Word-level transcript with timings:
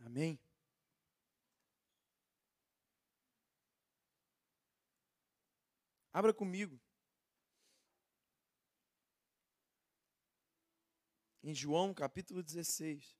Amém? 0.00 0.38
Abra 6.12 6.32
comigo. 6.32 6.80
Em 11.42 11.54
João 11.54 11.94
capítulo 11.94 12.42
16, 12.42 13.16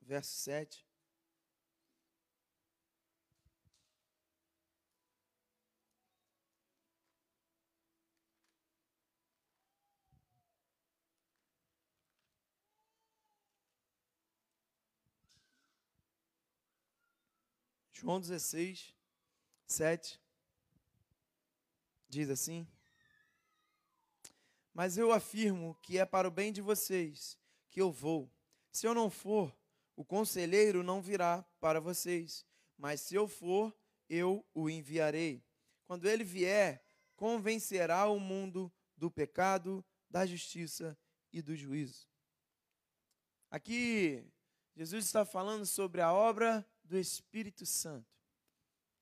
verso 0.00 0.34
7. 0.36 0.85
João 17.98 18.20
16, 18.20 18.94
7 19.66 20.20
diz 22.06 22.28
assim: 22.28 22.68
Mas 24.74 24.98
eu 24.98 25.12
afirmo 25.12 25.74
que 25.80 25.96
é 25.96 26.04
para 26.04 26.28
o 26.28 26.30
bem 26.30 26.52
de 26.52 26.60
vocês 26.60 27.38
que 27.70 27.80
eu 27.80 27.90
vou. 27.90 28.30
Se 28.70 28.86
eu 28.86 28.94
não 28.94 29.08
for, 29.08 29.56
o 29.96 30.04
conselheiro 30.04 30.82
não 30.82 31.00
virá 31.00 31.42
para 31.58 31.80
vocês, 31.80 32.44
mas 32.76 33.00
se 33.00 33.14
eu 33.14 33.26
for, 33.26 33.74
eu 34.10 34.44
o 34.52 34.68
enviarei. 34.68 35.42
Quando 35.86 36.06
ele 36.06 36.22
vier, 36.22 36.84
convencerá 37.16 38.06
o 38.08 38.20
mundo 38.20 38.70
do 38.94 39.10
pecado, 39.10 39.82
da 40.10 40.26
justiça 40.26 40.98
e 41.32 41.40
do 41.40 41.56
juízo. 41.56 42.06
Aqui, 43.50 44.22
Jesus 44.74 45.06
está 45.06 45.24
falando 45.24 45.64
sobre 45.64 46.02
a 46.02 46.12
obra 46.12 46.62
do 46.86 46.98
Espírito 46.98 47.66
Santo, 47.66 48.06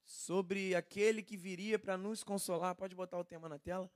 sobre 0.03 0.75
aquele 0.75 1.23
que 1.23 1.37
viria 1.37 1.79
para 1.79 1.97
nos 1.97 2.25
consolar. 2.25 2.75
Pode 2.75 2.95
botar 2.95 3.19
o 3.19 3.25
tema 3.25 3.49
na 3.49 3.59
tela? 3.59 3.91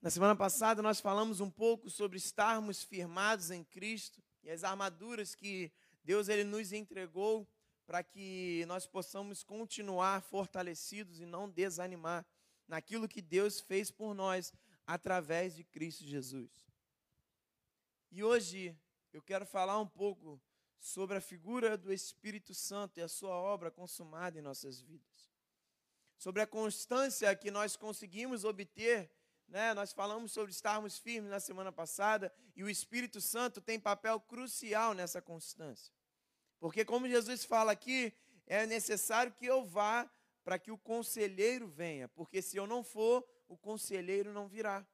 Na 0.00 0.10
semana 0.10 0.36
passada 0.36 0.82
nós 0.82 1.00
falamos 1.00 1.40
um 1.40 1.50
pouco 1.50 1.88
sobre 1.88 2.18
estarmos 2.18 2.84
firmados 2.84 3.50
em 3.50 3.64
Cristo 3.64 4.22
e 4.42 4.50
as 4.50 4.62
armaduras 4.62 5.34
que 5.34 5.72
Deus 6.02 6.28
ele 6.28 6.44
nos 6.44 6.72
entregou 6.72 7.48
para 7.86 8.02
que 8.02 8.64
nós 8.66 8.86
possamos 8.86 9.42
continuar 9.42 10.22
fortalecidos 10.22 11.20
e 11.20 11.26
não 11.26 11.48
desanimar 11.48 12.24
naquilo 12.68 13.08
que 13.08 13.22
Deus 13.22 13.60
fez 13.60 13.90
por 13.90 14.14
nós 14.14 14.52
através 14.86 15.56
de 15.56 15.64
Cristo 15.64 16.04
Jesus. 16.04 16.50
E 18.10 18.22
hoje 18.22 18.76
eu 19.12 19.22
quero 19.22 19.46
falar 19.46 19.78
um 19.78 19.86
pouco 19.86 20.40
sobre 20.78 21.16
a 21.16 21.20
figura 21.20 21.76
do 21.76 21.92
Espírito 21.92 22.54
Santo 22.54 22.98
e 22.98 23.02
a 23.02 23.08
sua 23.08 23.34
obra 23.34 23.70
consumada 23.70 24.38
em 24.38 24.42
nossas 24.42 24.80
vidas. 24.80 25.32
Sobre 26.16 26.42
a 26.42 26.46
constância 26.46 27.34
que 27.34 27.50
nós 27.50 27.76
conseguimos 27.76 28.44
obter, 28.44 29.10
né? 29.48 29.74
Nós 29.74 29.92
falamos 29.92 30.32
sobre 30.32 30.52
estarmos 30.52 30.98
firmes 30.98 31.30
na 31.30 31.40
semana 31.40 31.72
passada 31.72 32.32
e 32.56 32.62
o 32.62 32.70
Espírito 32.70 33.20
Santo 33.20 33.60
tem 33.60 33.78
papel 33.78 34.20
crucial 34.20 34.94
nessa 34.94 35.20
constância. 35.20 35.92
Porque 36.58 36.84
como 36.84 37.08
Jesus 37.08 37.44
fala 37.44 37.72
aqui, 37.72 38.12
é 38.46 38.66
necessário 38.66 39.32
que 39.32 39.46
eu 39.46 39.64
vá 39.64 40.10
para 40.42 40.58
que 40.58 40.70
o 40.70 40.78
conselheiro 40.78 41.66
venha, 41.66 42.08
porque 42.08 42.42
se 42.42 42.56
eu 42.56 42.66
não 42.66 42.84
for, 42.84 43.26
o 43.48 43.56
conselheiro 43.56 44.32
não 44.32 44.46
virá. 44.46 44.86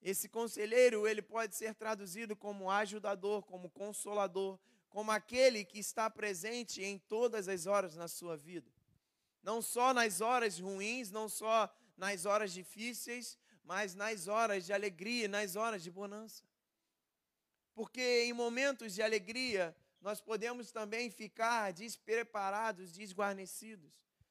Esse 0.00 0.28
conselheiro, 0.28 1.06
ele 1.06 1.22
pode 1.22 1.54
ser 1.56 1.74
traduzido 1.74 2.36
como 2.36 2.70
ajudador, 2.70 3.42
como 3.42 3.70
consolador, 3.70 4.58
como 4.94 5.10
aquele 5.10 5.64
que 5.64 5.80
está 5.80 6.08
presente 6.08 6.80
em 6.80 6.96
todas 6.96 7.48
as 7.48 7.66
horas 7.66 7.96
na 7.96 8.06
sua 8.06 8.36
vida. 8.36 8.70
Não 9.42 9.60
só 9.60 9.92
nas 9.92 10.20
horas 10.20 10.60
ruins, 10.60 11.10
não 11.10 11.28
só 11.28 11.68
nas 11.96 12.24
horas 12.26 12.52
difíceis, 12.52 13.36
mas 13.64 13.96
nas 13.96 14.28
horas 14.28 14.64
de 14.64 14.72
alegria, 14.72 15.26
nas 15.26 15.56
horas 15.56 15.82
de 15.82 15.90
bonança. 15.90 16.44
Porque 17.74 18.22
em 18.22 18.32
momentos 18.32 18.94
de 18.94 19.02
alegria, 19.02 19.76
nós 20.00 20.20
podemos 20.20 20.70
também 20.70 21.10
ficar 21.10 21.72
despreparados, 21.72 22.92
desguarnecidos, 22.92 23.90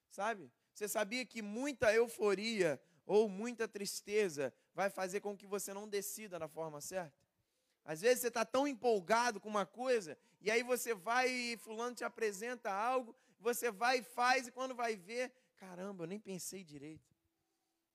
sabe? 0.09 0.49
Você 0.73 0.87
sabia 0.87 1.25
que 1.25 1.41
muita 1.41 1.93
euforia 1.93 2.81
ou 3.05 3.27
muita 3.27 3.67
tristeza 3.67 4.53
vai 4.73 4.89
fazer 4.89 5.19
com 5.19 5.35
que 5.35 5.45
você 5.45 5.73
não 5.73 5.89
decida 5.89 6.39
na 6.39 6.47
forma 6.47 6.79
certa? 6.79 7.22
Às 7.85 8.01
vezes 8.01 8.21
você 8.21 8.29
está 8.29 8.45
tão 8.45 8.67
empolgado 8.67 9.39
com 9.39 9.49
uma 9.49 9.65
coisa, 9.65 10.17
e 10.41 10.49
aí 10.49 10.63
você 10.63 10.93
vai 10.93 11.29
e 11.29 11.57
fulano 11.57 11.95
te 11.95 12.03
apresenta 12.03 12.71
algo, 12.71 13.15
você 13.39 13.69
vai 13.69 13.99
e 13.99 14.03
faz, 14.03 14.47
e 14.47 14.51
quando 14.51 14.73
vai 14.73 14.95
ver, 14.95 15.33
caramba, 15.57 16.03
eu 16.03 16.07
nem 16.07 16.19
pensei 16.19 16.63
direito. 16.63 17.13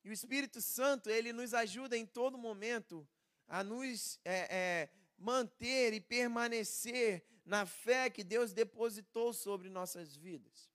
E 0.05 0.11
o 0.11 0.13
Espírito 0.13 0.61
Santo, 0.61 1.09
ele 1.09 1.33
nos 1.33 1.55
ajuda 1.55 1.97
em 1.97 2.05
todo 2.05 2.37
momento 2.37 3.07
a 3.47 3.65
nos 3.65 4.21
é, 4.25 4.57
é, 4.57 4.89
manter 5.17 5.95
e 5.95 6.01
permanecer 6.01 7.25
na 7.45 7.65
fé 7.65 8.11
que 8.11 8.23
Deus 8.23 8.53
depositou 8.53 9.33
sobre 9.33 9.71
nossas 9.71 10.15
vidas. 10.15 10.71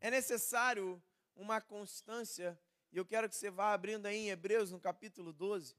É 0.00 0.10
necessário 0.10 1.00
uma 1.36 1.60
constância, 1.60 2.58
e 2.90 2.96
eu 2.96 3.06
quero 3.06 3.28
que 3.28 3.36
você 3.36 3.50
vá 3.50 3.72
abrindo 3.72 4.06
aí 4.06 4.16
em 4.16 4.30
Hebreus, 4.30 4.72
no 4.72 4.80
capítulo 4.80 5.32
12 5.32 5.76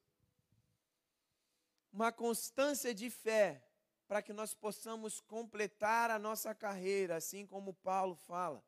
uma 1.92 2.12
constância 2.12 2.94
de 2.94 3.10
fé 3.10 3.64
para 4.08 4.22
que 4.22 4.34
nós 4.34 4.54
possamos 4.54 5.20
completar 5.20 6.10
a 6.10 6.18
nossa 6.18 6.54
carreira, 6.56 7.16
assim 7.16 7.46
como 7.46 7.74
Paulo 7.74 8.16
fala. 8.16 8.64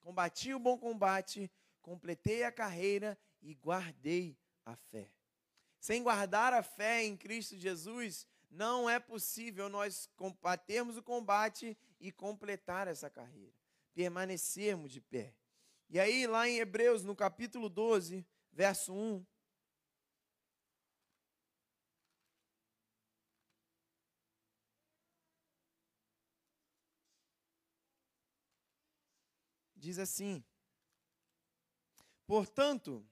Combati 0.00 0.54
o 0.54 0.58
bom 0.58 0.78
combate, 0.78 1.50
completei 1.80 2.42
a 2.44 2.50
carreira 2.50 3.18
e 3.42 3.54
guardei 3.54 4.38
a 4.64 4.74
fé. 4.74 5.10
Sem 5.78 6.02
guardar 6.02 6.52
a 6.52 6.62
fé 6.62 7.02
em 7.02 7.16
Cristo 7.16 7.56
Jesus, 7.56 8.26
não 8.50 8.88
é 8.88 9.00
possível 9.00 9.68
nós 9.68 10.08
combatermos 10.16 10.96
o 10.96 11.02
combate 11.02 11.76
e 11.98 12.12
completar 12.12 12.88
essa 12.88 13.10
carreira, 13.10 13.54
permanecermos 13.94 14.92
de 14.92 15.00
pé. 15.00 15.34
E 15.90 16.00
aí, 16.00 16.26
lá 16.26 16.48
em 16.48 16.58
Hebreus, 16.58 17.02
no 17.02 17.14
capítulo 17.14 17.68
12, 17.68 18.26
verso 18.52 18.94
1, 18.94 19.24
diz 29.82 29.98
assim: 29.98 30.42
Portanto, 32.24 33.04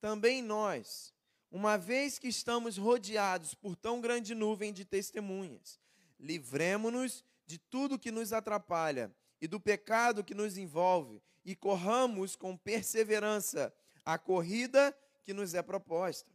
também 0.00 0.42
nós, 0.42 1.14
uma 1.50 1.76
vez 1.76 2.18
que 2.18 2.26
estamos 2.26 2.78
rodeados 2.78 3.52
por 3.52 3.76
tão 3.76 4.00
grande 4.00 4.34
nuvem 4.34 4.72
de 4.72 4.84
testemunhas, 4.84 5.78
livremo-nos 6.18 7.22
de 7.46 7.58
tudo 7.58 7.98
que 7.98 8.10
nos 8.10 8.32
atrapalha 8.32 9.14
e 9.40 9.46
do 9.46 9.60
pecado 9.60 10.24
que 10.24 10.34
nos 10.34 10.56
envolve, 10.56 11.22
e 11.44 11.54
corramos 11.54 12.34
com 12.34 12.56
perseverança 12.56 13.72
a 14.04 14.18
corrida 14.18 14.96
que 15.22 15.34
nos 15.34 15.54
é 15.54 15.62
proposta. 15.62 16.28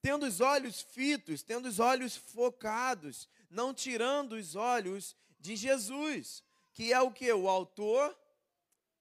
Tendo 0.00 0.24
os 0.24 0.40
olhos 0.40 0.80
fitos, 0.80 1.42
tendo 1.42 1.66
os 1.68 1.78
olhos 1.78 2.16
focados, 2.16 3.28
não 3.50 3.74
tirando 3.74 4.32
os 4.32 4.56
olhos 4.56 5.14
de 5.38 5.54
Jesus, 5.54 6.42
que 6.76 6.92
é 6.92 7.00
o 7.00 7.10
que? 7.10 7.32
O 7.32 7.48
autor 7.48 8.14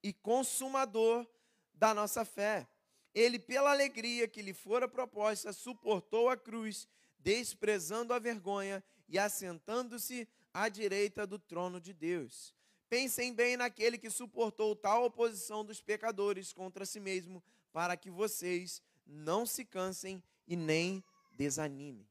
e 0.01 0.13
consumador 0.13 1.27
da 1.73 1.93
nossa 1.93 2.23
fé. 2.23 2.65
Ele, 3.13 3.37
pela 3.37 3.69
alegria 3.69 4.29
que 4.29 4.41
lhe 4.41 4.53
fora 4.53 4.87
proposta, 4.87 5.51
suportou 5.51 6.29
a 6.29 6.37
cruz, 6.37 6.87
desprezando 7.19 8.13
a 8.13 8.19
vergonha 8.19 8.81
e 9.09 9.19
assentando-se 9.19 10.25
à 10.53 10.69
direita 10.69 11.27
do 11.27 11.37
trono 11.37 11.81
de 11.81 11.91
Deus. 11.91 12.55
Pensem 12.89 13.33
bem 13.33 13.57
naquele 13.57 13.97
que 13.97 14.09
suportou 14.09 14.73
tal 14.73 15.03
oposição 15.03 15.65
dos 15.65 15.81
pecadores 15.81 16.53
contra 16.53 16.85
si 16.85 17.01
mesmo, 17.01 17.43
para 17.73 17.97
que 17.97 18.09
vocês 18.09 18.81
não 19.05 19.45
se 19.45 19.65
cansem 19.65 20.23
e 20.47 20.55
nem 20.55 21.03
desanimem. 21.33 22.07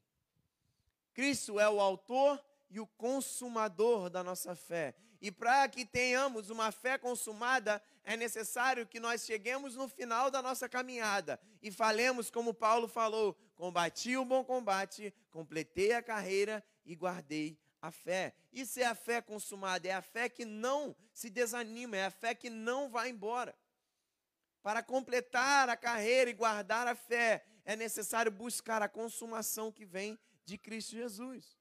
Cristo 1.11 1.59
é 1.59 1.67
o 1.67 1.79
autor 1.79 2.39
e 2.69 2.79
o 2.79 2.85
consumador 2.85 4.11
da 4.11 4.23
nossa 4.23 4.55
fé. 4.55 4.93
E 5.25 5.31
para 5.31 5.67
que 5.67 5.83
tenhamos 5.83 6.51
uma 6.51 6.71
fé 6.71 6.99
consumada, 6.99 7.81
é 8.03 8.15
necessário 8.15 8.85
que 8.85 8.99
nós 8.99 9.25
cheguemos 9.25 9.73
no 9.73 9.89
final 9.89 10.29
da 10.29 10.39
nossa 10.39 10.69
caminhada 10.69 11.39
e 11.63 11.71
falemos 11.71 12.29
como 12.29 12.53
Paulo 12.53 12.87
falou: 12.87 13.35
combati 13.55 14.15
o 14.15 14.23
bom 14.23 14.43
combate, 14.43 15.11
completei 15.31 15.93
a 15.93 16.03
carreira 16.03 16.63
e 16.85 16.93
guardei 16.93 17.57
a 17.81 17.89
fé. 17.89 18.35
Isso 18.53 18.79
é 18.79 18.85
a 18.85 18.93
fé 18.93 19.19
consumada, 19.19 19.87
é 19.87 19.93
a 19.93 20.01
fé 20.03 20.29
que 20.29 20.45
não 20.45 20.95
se 21.11 21.31
desanima, 21.31 21.97
é 21.97 22.05
a 22.05 22.11
fé 22.11 22.35
que 22.35 22.51
não 22.51 22.87
vai 22.87 23.09
embora. 23.09 23.55
Para 24.61 24.83
completar 24.83 25.69
a 25.69 25.75
carreira 25.75 26.29
e 26.29 26.35
guardar 26.35 26.87
a 26.87 26.93
fé, 26.93 27.43
é 27.65 27.75
necessário 27.75 28.31
buscar 28.31 28.83
a 28.83 28.87
consumação 28.87 29.71
que 29.71 29.85
vem 29.85 30.19
de 30.45 30.55
Cristo 30.55 30.91
Jesus. 30.91 31.57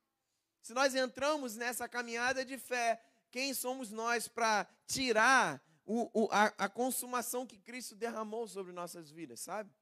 Se 0.61 0.75
nós 0.75 0.94
entramos 0.94 1.56
nessa 1.56 1.88
caminhada 1.88 2.44
de 2.44 2.58
fé, 2.58 3.00
quem 3.34 3.52
somos 3.52 3.90
nós 3.90 4.28
para 4.28 4.64
tirar 4.86 5.60
o, 5.84 6.08
o, 6.14 6.28
a, 6.31 6.44
a 6.56 6.69
consumação 6.69 7.44
que 7.44 7.58
Cristo 7.58 7.96
derramou 7.96 8.46
sobre 8.46 8.72
nossas 8.72 9.10
vidas, 9.10 9.40
sabe? 9.40 9.75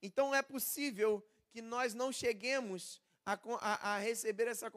Então 0.00 0.32
é 0.32 0.40
possível 0.40 1.20
que 1.50 1.60
nós 1.60 1.94
não 1.94 2.12
cheguemos 2.12 3.02
a, 3.26 3.32
a, 3.32 3.94
a, 3.94 3.98
receber 3.98 4.46
essa 4.46 4.70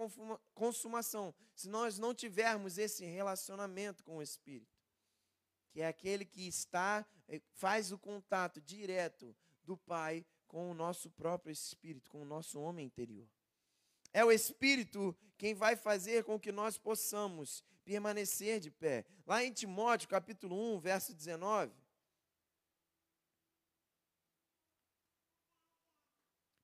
consumação 0.55 1.35
se 1.53 1.69
nós 1.69 1.99
não 1.99 2.15
tivermos 2.15 2.79
esse 2.79 3.05
relacionamento 3.05 4.03
com 4.03 4.17
o 4.17 4.23
Espírito, 4.23 4.81
que 5.69 5.81
é 5.81 5.87
aquele 5.87 6.25
que 6.25 6.47
está, 6.47 7.05
eh, 7.27 7.43
faz 7.53 7.91
o 7.91 7.99
contato 7.99 8.59
direto 8.59 9.35
do 9.63 9.77
Pai 9.77 10.25
com 10.47 10.71
o 10.71 10.73
nosso 10.73 11.11
próprio 11.11 11.51
espírito, 11.51 12.09
com 12.09 12.23
o 12.23 12.25
nosso 12.25 12.59
homem 12.59 12.87
interior. 12.87 13.29
É 14.13 14.23
o 14.23 14.31
Espírito 14.31 15.15
quem 15.37 15.53
vai 15.53 15.75
fazer 15.75 16.23
com 16.23 16.39
que 16.39 16.51
nós 16.51 16.77
possamos 16.77 17.63
permanecer 17.83 18.59
de 18.59 18.69
pé. 18.69 19.05
Lá 19.25 19.43
em 19.43 19.51
Timóteo, 19.51 20.07
capítulo 20.07 20.75
1, 20.75 20.79
verso 20.79 21.13
19. 21.13 21.73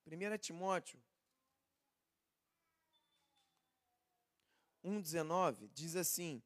1 0.06 0.38
Timóteo 0.38 1.00
1,19 4.88 5.70
diz 5.74 5.96
assim: 5.96 6.42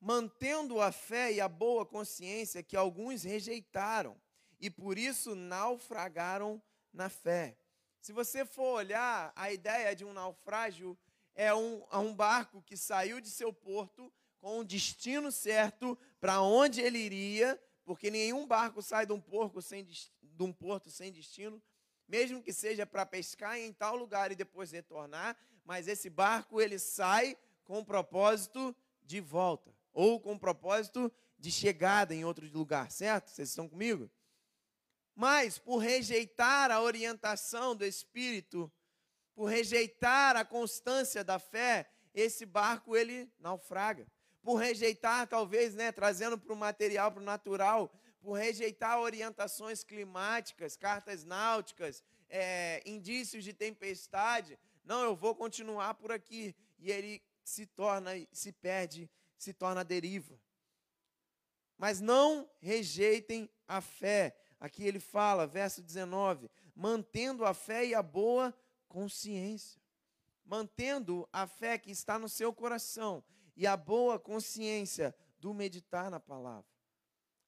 Mantendo 0.00 0.80
a 0.80 0.92
fé 0.92 1.32
e 1.32 1.40
a 1.40 1.48
boa 1.48 1.84
consciência 1.84 2.62
que 2.62 2.76
alguns 2.76 3.24
rejeitaram 3.24 4.20
e 4.60 4.70
por 4.70 4.96
isso 4.96 5.34
naufragaram 5.34 6.62
na 6.92 7.08
fé. 7.08 7.56
Se 8.00 8.12
você 8.12 8.44
for 8.44 8.76
olhar, 8.76 9.32
a 9.36 9.52
ideia 9.52 9.94
de 9.94 10.04
um 10.04 10.12
naufrágio 10.12 10.96
é 11.34 11.54
um, 11.54 11.84
é 11.92 11.98
um 11.98 12.14
barco 12.14 12.62
que 12.62 12.76
saiu 12.76 13.20
de 13.20 13.28
seu 13.28 13.52
porto 13.52 14.12
com 14.38 14.60
um 14.60 14.64
destino 14.64 15.30
certo 15.30 15.96
para 16.18 16.40
onde 16.40 16.80
ele 16.80 16.98
iria, 16.98 17.60
porque 17.84 18.10
nenhum 18.10 18.46
barco 18.46 18.80
sai 18.80 19.04
de 19.04 19.12
um, 19.12 19.20
porco 19.20 19.60
sem, 19.60 19.84
de 19.84 20.42
um 20.42 20.52
porto 20.52 20.90
sem 20.90 21.12
destino, 21.12 21.62
mesmo 22.08 22.42
que 22.42 22.52
seja 22.52 22.86
para 22.86 23.04
pescar 23.04 23.58
em 23.58 23.72
tal 23.72 23.96
lugar 23.96 24.32
e 24.32 24.34
depois 24.34 24.70
retornar, 24.70 25.36
mas 25.64 25.86
esse 25.86 26.08
barco 26.08 26.60
ele 26.60 26.78
sai 26.78 27.36
com 27.64 27.80
o 27.80 27.84
propósito 27.84 28.74
de 29.02 29.20
volta, 29.20 29.74
ou 29.92 30.18
com 30.18 30.32
o 30.32 30.38
propósito 30.38 31.12
de 31.38 31.52
chegada 31.52 32.14
em 32.14 32.24
outro 32.24 32.46
lugar, 32.50 32.90
certo? 32.90 33.30
Vocês 33.30 33.50
estão 33.50 33.68
comigo? 33.68 34.10
Mas 35.14 35.58
por 35.58 35.78
rejeitar 35.78 36.70
a 36.70 36.80
orientação 36.80 37.74
do 37.74 37.84
Espírito, 37.84 38.72
por 39.34 39.46
rejeitar 39.46 40.36
a 40.36 40.44
constância 40.44 41.24
da 41.24 41.38
fé, 41.38 41.90
esse 42.14 42.44
barco 42.44 42.96
ele 42.96 43.30
naufraga. 43.38 44.06
Por 44.42 44.56
rejeitar, 44.56 45.26
talvez, 45.26 45.74
né, 45.74 45.92
trazendo 45.92 46.38
para 46.38 46.52
o 46.52 46.56
material, 46.56 47.12
para 47.12 47.20
o 47.20 47.24
natural, 47.24 47.92
por 48.20 48.34
rejeitar 48.34 48.98
orientações 48.98 49.82
climáticas, 49.82 50.76
cartas 50.76 51.24
náuticas, 51.24 52.02
é, 52.28 52.82
indícios 52.86 53.44
de 53.44 53.52
tempestade. 53.52 54.58
Não, 54.84 55.02
eu 55.02 55.14
vou 55.14 55.34
continuar 55.34 55.94
por 55.94 56.12
aqui. 56.12 56.54
E 56.78 56.90
ele 56.90 57.22
se 57.44 57.66
torna, 57.66 58.12
se 58.32 58.52
perde, 58.52 59.10
se 59.36 59.52
torna 59.52 59.84
deriva. 59.84 60.38
Mas 61.76 62.00
não 62.00 62.48
rejeitem 62.60 63.48
a 63.66 63.80
fé. 63.80 64.36
Aqui 64.60 64.84
ele 64.84 65.00
fala, 65.00 65.46
verso 65.46 65.82
19: 65.82 66.50
mantendo 66.76 67.44
a 67.44 67.54
fé 67.54 67.86
e 67.86 67.94
a 67.94 68.02
boa 68.02 68.54
consciência. 68.88 69.80
Mantendo 70.44 71.28
a 71.32 71.46
fé 71.46 71.78
que 71.78 71.90
está 71.90 72.18
no 72.18 72.28
seu 72.28 72.52
coração 72.52 73.24
e 73.56 73.66
a 73.66 73.76
boa 73.76 74.18
consciência 74.18 75.14
do 75.38 75.54
meditar 75.54 76.10
na 76.10 76.20
palavra. 76.20 76.68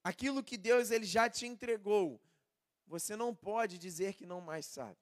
Aquilo 0.02 0.42
que 0.42 0.56
Deus 0.56 0.90
ele 0.90 1.04
já 1.04 1.28
te 1.28 1.46
entregou, 1.46 2.20
você 2.86 3.14
não 3.16 3.34
pode 3.34 3.76
dizer 3.78 4.14
que 4.14 4.24
não 4.24 4.40
mais 4.40 4.66
sabe. 4.66 4.98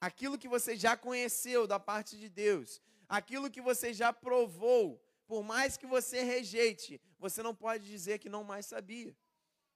Aquilo 0.00 0.38
que 0.38 0.48
você 0.48 0.76
já 0.76 0.96
conheceu 0.96 1.66
da 1.66 1.78
parte 1.78 2.18
de 2.18 2.28
Deus, 2.28 2.80
aquilo 3.08 3.50
que 3.50 3.60
você 3.60 3.92
já 3.92 4.12
provou, 4.12 5.02
por 5.26 5.42
mais 5.42 5.76
que 5.76 5.86
você 5.86 6.22
rejeite, 6.22 7.00
você 7.18 7.42
não 7.42 7.54
pode 7.54 7.84
dizer 7.84 8.18
que 8.18 8.28
não 8.28 8.42
mais 8.42 8.66
sabia. 8.66 9.14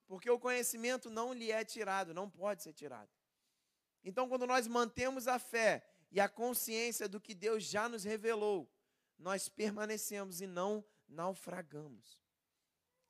Porque 0.07 0.31
o 0.31 0.39
conhecimento 0.39 1.09
não 1.11 1.33
lhe 1.33 1.51
é 1.51 1.65
tirado, 1.65 2.15
não 2.15 2.29
pode 2.29 2.63
ser 2.63 2.73
tirado. 2.73 3.11
Então, 4.05 4.29
quando 4.29 4.47
nós 4.47 4.67
mantemos 4.67 5.27
a 5.27 5.39
fé 5.39 5.87
e 6.11 6.21
a 6.21 6.29
consciência 6.29 7.09
do 7.09 7.21
que 7.21 7.35
Deus 7.35 7.65
já 7.65 7.89
nos 7.89 8.05
revelou, 8.05 8.71
nós 9.19 9.49
permanecemos 9.49 10.41
e 10.41 10.47
não 10.47 10.85
naufragamos. 11.09 12.21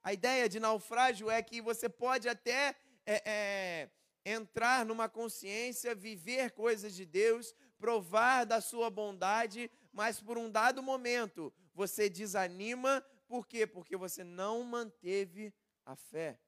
A 0.03 0.13
ideia 0.13 0.49
de 0.49 0.61
naufrágio 0.61 1.31
é 1.31 1.43
que 1.43 1.61
você 1.61 1.89
pode 1.89 2.29
até 2.29 2.77
é, 3.07 3.23
é, 3.25 3.91
entrar 4.25 4.85
numa 4.85 5.09
consciência, 5.09 5.95
viver 5.95 6.53
coisas 6.53 6.95
de 6.95 7.05
Deus, 7.05 7.55
provar 7.79 8.45
da 8.45 8.61
sua 8.61 8.89
bondade, 8.91 9.71
mas 9.93 10.21
por 10.21 10.39
um 10.39 10.51
dado 10.51 10.83
momento 10.83 11.53
você 11.75 12.09
desanima, 12.09 13.05
por 13.27 13.47
quê? 13.47 13.67
Porque 13.67 13.97
você 13.97 14.23
não 14.23 14.63
manteve 14.63 15.53
a 15.85 15.97
fé. 15.97 16.39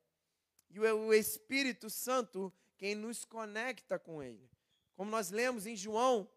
E 0.77 0.79
o 0.79 1.15
Espírito 1.15 1.89
Santo, 1.89 2.53
quem 2.77 2.95
nos 2.95 3.25
conecta 3.25 3.99
com 3.99 4.23
Ele. 4.23 4.47
Como 4.95 5.11
nós 5.11 5.31
lemos 5.31 5.65
em 5.65 5.75
João, 5.75 6.31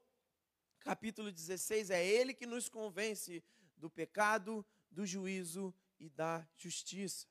capítulo 0.80 1.30
16, 1.30 1.90
é 1.90 2.06
Ele 2.06 2.34
que 2.34 2.46
nos 2.46 2.70
convence 2.70 3.44
do 3.76 3.90
pecado, 3.90 4.66
do 4.90 5.06
juízo 5.06 5.76
e 6.00 6.08
da 6.08 6.48
justiça. 6.56 7.28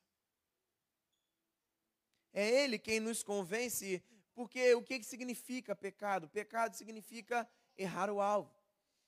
É 2.31 2.46
Ele 2.46 2.78
quem 2.78 3.00
nos 3.00 3.22
convence, 3.22 4.05
porque 4.34 4.75
o 4.75 4.82
que 4.82 5.02
significa 5.02 5.75
pecado? 5.75 6.28
Pecado 6.28 6.75
significa 6.75 7.49
errar 7.75 8.10
o 8.10 8.20
alvo. 8.20 8.55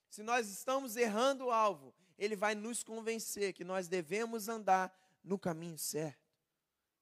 Se 0.08 0.23
nós 0.23 0.49
estamos 0.49 0.97
errando 0.97 1.44
o 1.44 1.50
alvo, 1.50 1.94
Ele 2.17 2.35
vai 2.35 2.55
nos 2.55 2.82
convencer 2.82 3.52
que 3.52 3.62
nós 3.62 3.88
devemos 3.88 4.49
andar 4.49 4.91
no 5.23 5.38
caminho 5.38 5.76
certo. 5.76 6.19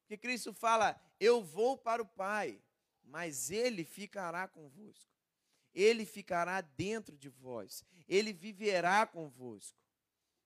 Que 0.09 0.17
Cristo 0.17 0.55
fala: 0.55 0.99
Eu 1.21 1.43
vou 1.43 1.77
para 1.77 2.03
o 2.03 2.07
Pai, 2.07 2.61
mas 3.05 3.51
Ele 3.51 3.85
ficará 3.85 4.49
convosco. 4.49 5.13
Ele 5.75 6.07
ficará 6.07 6.63
dentro 6.63 7.17
de 7.17 7.29
vós. 7.29 7.85
Ele 8.09 8.33
viverá 8.33 9.07
convosco. 9.07 9.79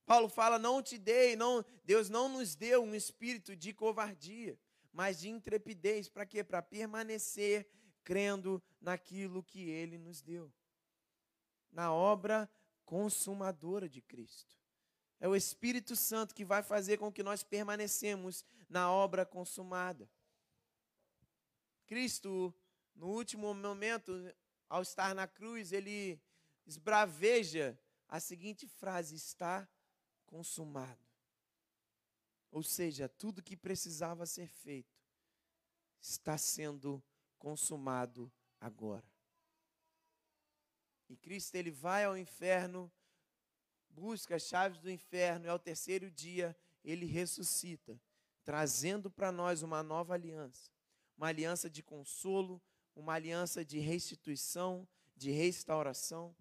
Paulo 0.04 0.28
fala: 0.28 0.58
Não 0.58 0.82
te 0.82 0.98
dei, 0.98 1.36
não, 1.36 1.64
Deus 1.84 2.10
não 2.10 2.28
nos 2.28 2.56
deu 2.56 2.82
um 2.82 2.92
espírito 2.94 3.54
de 3.54 3.72
covardia, 3.72 4.58
mas 4.92 5.20
de 5.20 5.28
intrepidez. 5.28 6.08
Para 6.08 6.26
quê? 6.26 6.42
Para 6.42 6.60
permanecer 6.60 7.66
crendo 8.02 8.60
naquilo 8.80 9.44
que 9.44 9.70
Ele 9.70 9.96
nos 9.96 10.20
deu. 10.20 10.52
Na 11.70 11.92
obra 11.94 12.50
consumadora 12.84 13.88
de 13.88 14.02
Cristo. 14.02 14.61
É 15.22 15.28
o 15.28 15.36
Espírito 15.36 15.94
Santo 15.94 16.34
que 16.34 16.44
vai 16.44 16.64
fazer 16.64 16.98
com 16.98 17.12
que 17.12 17.22
nós 17.22 17.44
permanecemos 17.44 18.44
na 18.68 18.90
obra 18.90 19.24
consumada. 19.24 20.10
Cristo, 21.86 22.52
no 22.92 23.06
último 23.06 23.54
momento, 23.54 24.12
ao 24.68 24.82
estar 24.82 25.14
na 25.14 25.28
cruz, 25.28 25.70
ele 25.70 26.20
esbraveja 26.66 27.78
a 28.08 28.18
seguinte 28.18 28.66
frase: 28.66 29.14
está 29.14 29.68
consumado. 30.26 31.06
Ou 32.50 32.64
seja, 32.64 33.08
tudo 33.08 33.44
que 33.44 33.56
precisava 33.56 34.26
ser 34.26 34.48
feito 34.48 35.00
está 36.00 36.36
sendo 36.36 37.00
consumado 37.38 38.28
agora. 38.60 39.06
E 41.08 41.16
Cristo 41.16 41.54
ele 41.54 41.70
vai 41.70 42.06
ao 42.06 42.18
inferno 42.18 42.90
busca 43.92 44.36
as 44.36 44.42
chaves 44.42 44.78
do 44.78 44.90
inferno 44.90 45.46
e 45.46 45.48
ao 45.48 45.58
terceiro 45.58 46.10
dia 46.10 46.56
ele 46.84 47.06
ressuscita, 47.06 48.00
trazendo 48.44 49.10
para 49.10 49.30
nós 49.30 49.62
uma 49.62 49.82
nova 49.82 50.14
aliança, 50.14 50.70
uma 51.16 51.28
aliança 51.28 51.70
de 51.70 51.82
consolo, 51.82 52.60
uma 52.94 53.14
aliança 53.14 53.64
de 53.64 53.78
restituição, 53.78 54.86
de 55.16 55.30
restauração, 55.30 56.34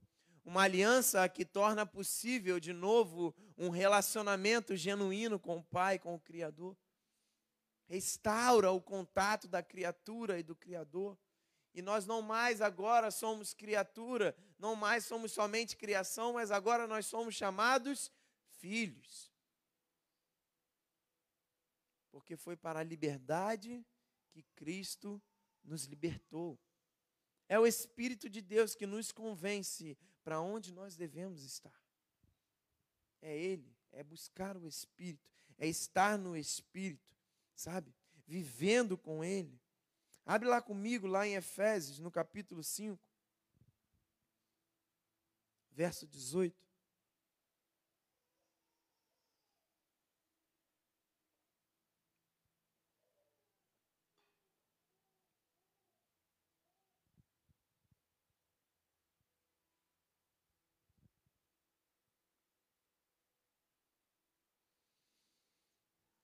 uma 0.43 0.63
aliança 0.63 1.27
que 1.29 1.46
torna 1.46 1.86
possível 1.86 2.60
de 2.60 2.74
novo 2.74 3.36
um 3.58 3.70
relacionamento 3.70 4.75
genuíno 4.75 5.39
com 5.39 5.58
o 5.58 5.63
Pai, 5.63 6.00
com 6.00 6.15
o 6.15 6.20
Criador. 6.20 6.75
Restaura 7.88 8.72
o 8.72 8.81
contato 8.81 9.48
da 9.48 9.62
criatura 9.62 10.39
e 10.39 10.43
do 10.43 10.55
Criador. 10.55 11.17
E 11.74 11.82
nós 11.82 12.06
não 12.06 12.22
mais 12.22 12.62
agora 12.62 13.10
somos 13.12 13.54
criatura, 13.54 14.36
não 14.60 14.75
mais 14.75 15.06
somos 15.06 15.32
somente 15.32 15.78
criação, 15.78 16.34
mas 16.34 16.51
agora 16.51 16.86
nós 16.86 17.06
somos 17.06 17.36
chamados 17.36 18.12
filhos. 18.50 19.32
Porque 22.12 22.36
foi 22.36 22.58
para 22.58 22.80
a 22.80 22.84
liberdade 22.84 23.86
que 24.32 24.44
Cristo 24.56 25.22
nos 25.63 25.86
libertou. 25.86 26.60
É 27.48 27.60
o 27.60 27.66
Espírito 27.68 28.30
de 28.30 28.42
Deus 28.42 28.75
que 28.75 28.86
nos 28.86 29.12
convence 29.12 29.98
para 30.24 30.42
onde 30.42 30.74
nós 30.74 30.96
devemos 30.96 31.44
estar. 31.44 31.80
É 33.22 33.38
Ele, 33.38 33.74
é 33.92 34.04
buscar 34.04 34.58
o 34.58 34.68
Espírito, 34.68 35.32
é 35.58 35.68
estar 35.68 36.18
no 36.18 36.36
Espírito, 36.36 37.16
sabe? 37.56 37.94
Vivendo 38.25 38.98
com 38.98 39.24
Ele. 39.24 39.61
Abre 40.25 40.48
lá 40.48 40.62
comigo, 40.62 41.08
lá 41.08 41.28
em 41.28 41.36
Efésios, 41.36 42.00
no 42.00 42.12
capítulo 42.12 42.63
5, 42.63 43.01
verso 45.72 46.08
18. 46.08 46.56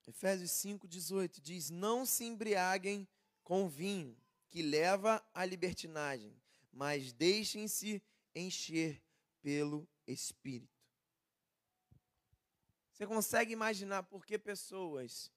Efésios 0.07 0.51
5, 0.51 0.87
18 0.87 1.41
diz: 1.41 1.69
Não 1.69 2.05
se 2.05 2.23
embriaguem 2.23 3.07
com 3.47 3.69
vinho, 3.69 4.13
que 4.49 4.61
leva 4.61 5.25
à 5.33 5.45
libertinagem, 5.45 6.35
mas 6.69 7.13
deixem-se 7.13 8.03
encher 8.35 9.01
pelo 9.41 9.87
Espírito. 10.05 10.83
Você 12.91 13.07
consegue 13.07 13.53
imaginar 13.53 14.03
por 14.03 14.25
que 14.25 14.37
pessoas 14.37 15.31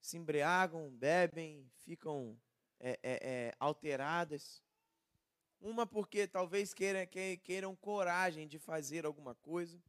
se 0.00 0.16
embriagam, 0.16 0.90
bebem, 0.90 1.68
ficam 1.78 2.40
é, 2.78 2.90
é, 2.90 2.98
é, 3.02 3.54
alteradas? 3.58 4.62
Uma 5.60 5.84
porque 5.84 6.28
talvez 6.28 6.72
queiram, 6.72 7.00
queiram 7.42 7.74
coragem 7.74 8.46
de 8.46 8.60
fazer 8.60 9.04
alguma 9.04 9.34
coisa 9.34 9.82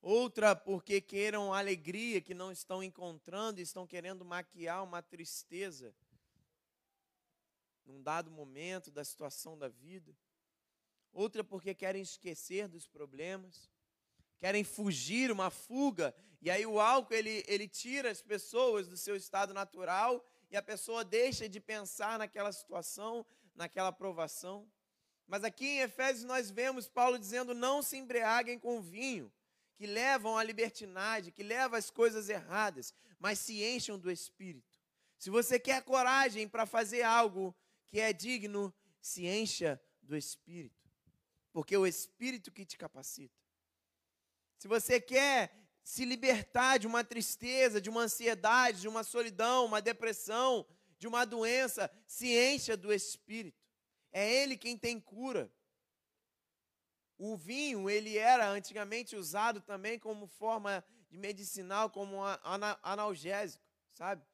outra 0.00 0.54
porque 0.54 1.00
queiram 1.00 1.52
alegria 1.52 2.20
que 2.20 2.34
não 2.34 2.52
estão 2.52 2.82
encontrando 2.82 3.60
estão 3.60 3.86
querendo 3.86 4.24
maquiar 4.24 4.84
uma 4.84 5.02
tristeza 5.02 5.94
num 7.84 8.02
dado 8.02 8.30
momento 8.30 8.90
da 8.90 9.02
situação 9.02 9.56
da 9.56 9.68
vida. 9.68 10.14
Outra 11.10 11.42
porque 11.42 11.74
querem 11.74 12.02
esquecer 12.02 12.68
dos 12.68 12.86
problemas, 12.86 13.70
querem 14.36 14.62
fugir, 14.62 15.32
uma 15.32 15.50
fuga, 15.50 16.14
e 16.40 16.50
aí 16.50 16.66
o 16.66 16.78
álcool 16.78 17.14
ele, 17.14 17.42
ele 17.48 17.66
tira 17.66 18.10
as 18.10 18.20
pessoas 18.20 18.86
do 18.86 18.96
seu 18.96 19.16
estado 19.16 19.54
natural 19.54 20.24
e 20.50 20.56
a 20.56 20.62
pessoa 20.62 21.04
deixa 21.04 21.48
de 21.48 21.58
pensar 21.60 22.18
naquela 22.18 22.52
situação, 22.52 23.26
naquela 23.54 23.90
provação. 23.90 24.70
Mas 25.26 25.42
aqui 25.42 25.66
em 25.66 25.80
Efésios 25.80 26.24
nós 26.24 26.50
vemos 26.50 26.88
Paulo 26.88 27.18
dizendo: 27.18 27.54
não 27.54 27.82
se 27.82 27.96
embriaguem 27.96 28.58
com 28.58 28.80
vinho 28.80 29.32
que 29.78 29.86
levam 29.86 30.36
à 30.36 30.42
libertinagem, 30.42 31.32
que 31.32 31.44
levam 31.44 31.78
às 31.78 31.88
coisas 31.88 32.28
erradas, 32.28 32.92
mas 33.16 33.38
se 33.38 33.62
encham 33.62 33.96
do 33.96 34.10
Espírito. 34.10 34.76
Se 35.16 35.30
você 35.30 35.56
quer 35.56 35.84
coragem 35.84 36.48
para 36.48 36.66
fazer 36.66 37.02
algo 37.02 37.56
que 37.86 38.00
é 38.00 38.12
digno, 38.12 38.74
se 39.00 39.24
encha 39.24 39.80
do 40.02 40.16
Espírito, 40.16 40.90
porque 41.52 41.76
é 41.76 41.78
o 41.78 41.86
Espírito 41.86 42.50
que 42.50 42.66
te 42.66 42.76
capacita. 42.76 43.38
Se 44.58 44.66
você 44.66 45.00
quer 45.00 45.56
se 45.84 46.04
libertar 46.04 46.78
de 46.78 46.88
uma 46.88 47.04
tristeza, 47.04 47.80
de 47.80 47.88
uma 47.88 48.02
ansiedade, 48.02 48.80
de 48.80 48.88
uma 48.88 49.04
solidão, 49.04 49.64
uma 49.64 49.80
depressão, 49.80 50.66
de 50.98 51.06
uma 51.06 51.24
doença, 51.24 51.88
se 52.04 52.36
encha 52.36 52.76
do 52.76 52.92
Espírito. 52.92 53.64
É 54.10 54.42
Ele 54.42 54.56
quem 54.56 54.76
tem 54.76 54.98
cura. 54.98 55.48
O 57.18 57.36
vinho, 57.36 57.90
ele 57.90 58.16
era 58.16 58.48
antigamente 58.48 59.16
usado 59.16 59.60
também 59.60 59.98
como 59.98 60.28
forma 60.28 60.84
de 61.10 61.18
medicinal, 61.18 61.90
como 61.90 62.18
analgésico, 62.80 63.64
sabe? 63.92 64.24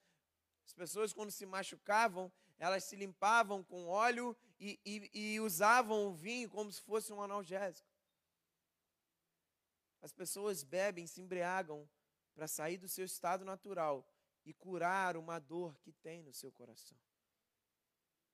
As 0.67 0.73
pessoas, 0.75 1.13
quando 1.13 1.31
se 1.31 1.47
machucavam, 1.47 2.31
elas 2.59 2.85
se 2.85 2.95
limpavam 2.95 3.65
com 3.65 3.87
óleo 3.87 4.37
e, 4.61 4.79
e, 4.85 5.11
e 5.15 5.41
usavam 5.41 6.09
o 6.09 6.15
vinho 6.15 6.51
como 6.51 6.71
se 6.71 6.83
fosse 6.83 7.11
um 7.11 7.23
analgésico. 7.23 7.89
As 10.03 10.13
pessoas 10.13 10.63
bebem, 10.63 11.07
se 11.07 11.23
embriagam 11.23 11.89
para 12.35 12.47
sair 12.47 12.77
do 12.77 12.89
seu 12.89 13.07
estado 13.07 13.45
natural 13.47 14.07
e 14.45 14.53
curar 14.53 15.17
uma 15.17 15.39
dor 15.39 15.79
que 15.79 15.91
tem 15.91 16.23
no 16.23 16.35
seu 16.35 16.53
coração. 16.53 16.99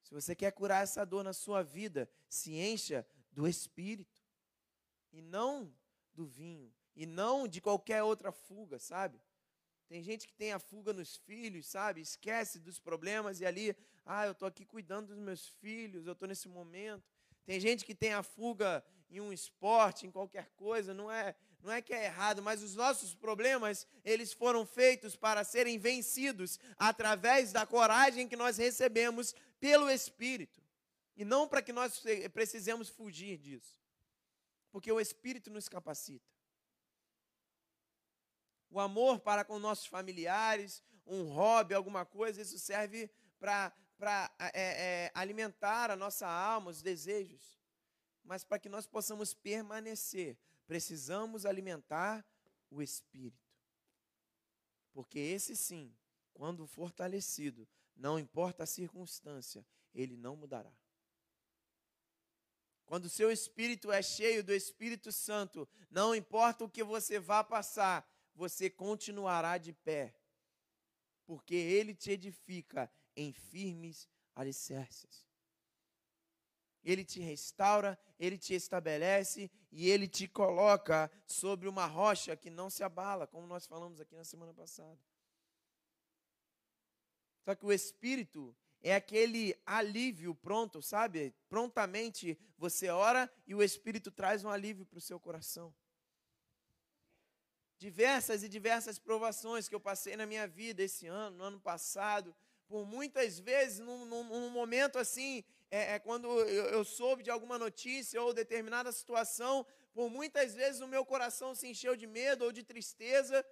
Se 0.03 0.13
você 0.13 0.35
quer 0.35 0.51
curar 0.51 0.83
essa 0.83 1.05
dor 1.05 1.23
na 1.23 1.31
sua 1.31 1.63
vida, 1.63 2.09
se 2.27 2.55
encha 2.55 3.07
do 3.31 3.47
Espírito 3.47 4.20
e 5.11 5.21
não 5.21 5.73
do 6.13 6.25
vinho, 6.25 6.73
e 6.95 7.05
não 7.05 7.47
de 7.47 7.61
qualquer 7.61 8.03
outra 8.03 8.31
fuga, 8.31 8.79
sabe? 8.79 9.19
Tem 9.87 10.01
gente 10.01 10.27
que 10.27 10.33
tem 10.33 10.53
a 10.53 10.59
fuga 10.59 10.93
nos 10.93 11.17
filhos, 11.17 11.67
sabe? 11.67 11.99
Esquece 11.99 12.59
dos 12.59 12.79
problemas 12.79 13.41
e 13.41 13.45
ali, 13.45 13.75
ah, 14.05 14.25
eu 14.25 14.31
estou 14.31 14.47
aqui 14.47 14.65
cuidando 14.65 15.07
dos 15.07 15.17
meus 15.17 15.49
filhos, 15.59 16.05
eu 16.05 16.13
estou 16.13 16.27
nesse 16.27 16.47
momento. 16.47 17.03
Tem 17.45 17.59
gente 17.59 17.83
que 17.83 17.93
tem 17.93 18.13
a 18.13 18.23
fuga 18.23 18.83
em 19.09 19.19
um 19.19 19.33
esporte, 19.33 20.07
em 20.07 20.11
qualquer 20.11 20.49
coisa, 20.55 20.93
não 20.93 21.11
é, 21.11 21.35
não 21.61 21.71
é 21.71 21.81
que 21.81 21.93
é 21.93 22.05
errado, 22.05 22.41
mas 22.41 22.63
os 22.63 22.73
nossos 22.73 23.13
problemas, 23.13 23.85
eles 24.05 24.31
foram 24.31 24.65
feitos 24.65 25.17
para 25.17 25.43
serem 25.43 25.77
vencidos 25.77 26.57
através 26.77 27.51
da 27.51 27.65
coragem 27.65 28.29
que 28.29 28.37
nós 28.37 28.57
recebemos 28.57 29.35
pelo 29.59 29.89
Espírito, 29.89 30.61
e 31.17 31.25
não 31.25 31.47
para 31.49 31.61
que 31.61 31.73
nós 31.73 32.01
precisemos 32.31 32.87
fugir 32.87 33.37
disso 33.37 33.80
porque 34.71 34.91
o 34.91 34.99
Espírito 34.99 35.51
nos 35.51 35.67
capacita. 35.67 36.25
O 38.69 38.79
amor 38.79 39.19
para 39.19 39.43
com 39.43 39.59
nossos 39.59 39.85
familiares, 39.85 40.81
um 41.05 41.23
hobby, 41.23 41.73
alguma 41.73 42.05
coisa, 42.05 42.41
isso 42.41 42.57
serve 42.57 43.11
para 43.37 43.73
é, 44.39 44.51
é, 44.53 45.11
alimentar 45.13 45.91
a 45.91 45.95
nossa 45.95 46.25
alma, 46.25 46.71
os 46.71 46.81
desejos. 46.81 47.59
Mas 48.23 48.43
para 48.43 48.59
que 48.59 48.69
nós 48.69 48.87
possamos 48.87 49.33
permanecer, 49.33 50.37
precisamos 50.65 51.45
alimentar 51.45 52.25
o 52.69 52.81
Espírito. 52.81 53.51
Porque 54.93 55.19
esse 55.19 55.55
sim, 55.55 55.93
quando 56.33 56.65
fortalecido, 56.65 57.67
não 57.95 58.17
importa 58.17 58.63
a 58.63 58.67
circunstância, 58.67 59.65
ele 59.93 60.15
não 60.15 60.35
mudará. 60.35 60.71
Quando 62.91 63.05
o 63.05 63.09
seu 63.09 63.31
espírito 63.31 63.89
é 63.89 64.01
cheio 64.01 64.43
do 64.43 64.53
Espírito 64.53 65.13
Santo, 65.13 65.65
não 65.89 66.13
importa 66.13 66.65
o 66.65 66.69
que 66.69 66.83
você 66.83 67.21
vá 67.21 67.41
passar, 67.41 68.05
você 68.35 68.69
continuará 68.69 69.57
de 69.57 69.71
pé, 69.71 70.13
porque 71.25 71.55
ele 71.55 71.95
te 71.95 72.11
edifica 72.11 72.91
em 73.15 73.31
firmes 73.31 74.09
alicerces. 74.35 75.25
Ele 76.83 77.05
te 77.05 77.21
restaura, 77.21 77.97
ele 78.19 78.37
te 78.37 78.53
estabelece 78.55 79.49
e 79.71 79.89
ele 79.89 80.05
te 80.05 80.27
coloca 80.27 81.09
sobre 81.25 81.69
uma 81.69 81.85
rocha 81.85 82.35
que 82.35 82.49
não 82.49 82.69
se 82.69 82.83
abala, 82.83 83.25
como 83.25 83.47
nós 83.47 83.65
falamos 83.65 84.01
aqui 84.01 84.17
na 84.17 84.25
semana 84.25 84.53
passada. 84.53 84.99
Só 87.45 87.55
que 87.55 87.65
o 87.65 87.71
Espírito, 87.71 88.53
é 88.81 88.95
aquele 88.95 89.55
alívio 89.65 90.33
pronto, 90.33 90.81
sabe? 90.81 91.33
Prontamente 91.49 92.37
você 92.57 92.89
ora 92.89 93.31
e 93.45 93.53
o 93.53 93.61
Espírito 93.61 94.11
traz 94.11 94.43
um 94.43 94.49
alívio 94.49 94.85
para 94.85 94.97
o 94.97 95.01
seu 95.01 95.19
coração. 95.19 95.73
Diversas 97.77 98.43
e 98.43 98.49
diversas 98.49 98.99
provações 98.99 99.67
que 99.67 99.75
eu 99.75 99.79
passei 99.79 100.15
na 100.15 100.25
minha 100.25 100.47
vida 100.47 100.83
esse 100.83 101.07
ano, 101.07 101.37
no 101.37 101.43
ano 101.43 101.59
passado, 101.59 102.35
por 102.67 102.85
muitas 102.85 103.39
vezes, 103.39 103.79
num, 103.79 104.05
num, 104.05 104.23
num 104.23 104.49
momento 104.49 104.97
assim, 104.97 105.43
é, 105.69 105.95
é 105.95 105.99
quando 105.99 106.27
eu, 106.27 106.65
eu 106.65 106.83
soube 106.85 107.23
de 107.23 107.29
alguma 107.29 107.57
notícia 107.57 108.21
ou 108.21 108.33
determinada 108.33 108.91
situação, 108.91 109.65
por 109.93 110.09
muitas 110.09 110.53
vezes 110.53 110.79
o 110.79 110.87
meu 110.87 111.05
coração 111.05 111.53
se 111.53 111.67
encheu 111.67 111.95
de 111.95 112.07
medo 112.07 112.45
ou 112.45 112.51
de 112.51 112.63
tristeza, 112.63 113.45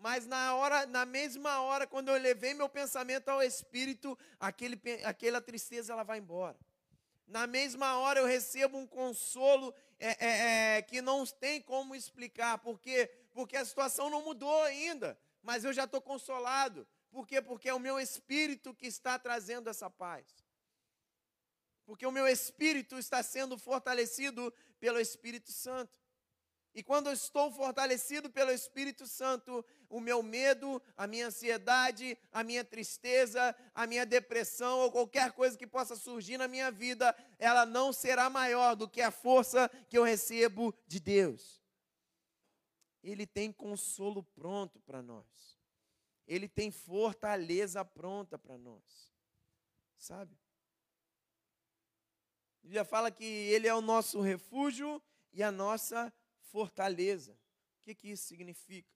mas 0.00 0.26
na 0.26 0.54
hora, 0.54 0.86
na 0.86 1.04
mesma 1.04 1.60
hora, 1.60 1.86
quando 1.86 2.08
eu 2.08 2.20
levei 2.20 2.54
meu 2.54 2.68
pensamento 2.68 3.28
ao 3.28 3.42
Espírito, 3.42 4.18
aquele, 4.40 4.80
aquela 5.04 5.40
tristeza 5.40 5.92
ela 5.92 6.02
vai 6.02 6.18
embora. 6.18 6.58
Na 7.26 7.46
mesma 7.46 7.98
hora 7.98 8.18
eu 8.18 8.26
recebo 8.26 8.76
um 8.76 8.86
consolo 8.86 9.72
é, 9.98 10.26
é, 10.26 10.76
é, 10.78 10.82
que 10.82 11.00
não 11.00 11.24
tem 11.24 11.60
como 11.60 11.94
explicar, 11.94 12.58
porque 12.58 13.08
porque 13.32 13.56
a 13.56 13.64
situação 13.64 14.10
não 14.10 14.22
mudou 14.22 14.62
ainda, 14.62 15.18
mas 15.42 15.64
eu 15.64 15.72
já 15.72 15.84
estou 15.84 16.00
consolado. 16.00 16.86
Por 17.10 17.26
quê? 17.26 17.40
Porque 17.40 17.68
é 17.68 17.74
o 17.74 17.78
meu 17.78 18.00
espírito 18.00 18.74
que 18.74 18.86
está 18.86 19.18
trazendo 19.18 19.68
essa 19.68 19.88
paz. 19.88 20.26
Porque 21.84 22.06
o 22.06 22.12
meu 22.12 22.26
espírito 22.26 22.98
está 22.98 23.22
sendo 23.22 23.58
fortalecido 23.58 24.52
pelo 24.78 24.98
Espírito 24.98 25.50
Santo. 25.52 25.99
E 26.72 26.82
quando 26.82 27.08
eu 27.08 27.12
estou 27.12 27.50
fortalecido 27.50 28.30
pelo 28.30 28.52
Espírito 28.52 29.06
Santo, 29.06 29.64
o 29.88 30.00
meu 30.00 30.22
medo, 30.22 30.80
a 30.96 31.06
minha 31.06 31.26
ansiedade, 31.26 32.16
a 32.32 32.44
minha 32.44 32.64
tristeza, 32.64 33.54
a 33.74 33.86
minha 33.86 34.06
depressão 34.06 34.78
ou 34.78 34.92
qualquer 34.92 35.32
coisa 35.32 35.58
que 35.58 35.66
possa 35.66 35.96
surgir 35.96 36.38
na 36.38 36.46
minha 36.46 36.70
vida, 36.70 37.14
ela 37.38 37.66
não 37.66 37.92
será 37.92 38.30
maior 38.30 38.76
do 38.76 38.88
que 38.88 39.02
a 39.02 39.10
força 39.10 39.68
que 39.88 39.98
eu 39.98 40.04
recebo 40.04 40.72
de 40.86 41.00
Deus. 41.00 41.60
Ele 43.02 43.26
tem 43.26 43.50
consolo 43.50 44.22
pronto 44.22 44.78
para 44.80 45.02
nós. 45.02 45.58
Ele 46.26 46.48
tem 46.48 46.70
fortaleza 46.70 47.84
pronta 47.84 48.38
para 48.38 48.56
nós. 48.56 49.10
Sabe? 49.98 50.38
A 52.60 52.62
Bíblia 52.62 52.84
fala 52.84 53.10
que 53.10 53.24
ele 53.24 53.66
é 53.66 53.74
o 53.74 53.80
nosso 53.80 54.20
refúgio 54.20 55.02
e 55.32 55.42
a 55.42 55.50
nossa 55.50 56.12
fortaleza. 56.50 57.32
O 57.32 57.82
que, 57.82 57.94
que 57.94 58.08
isso 58.08 58.24
significa? 58.24 58.90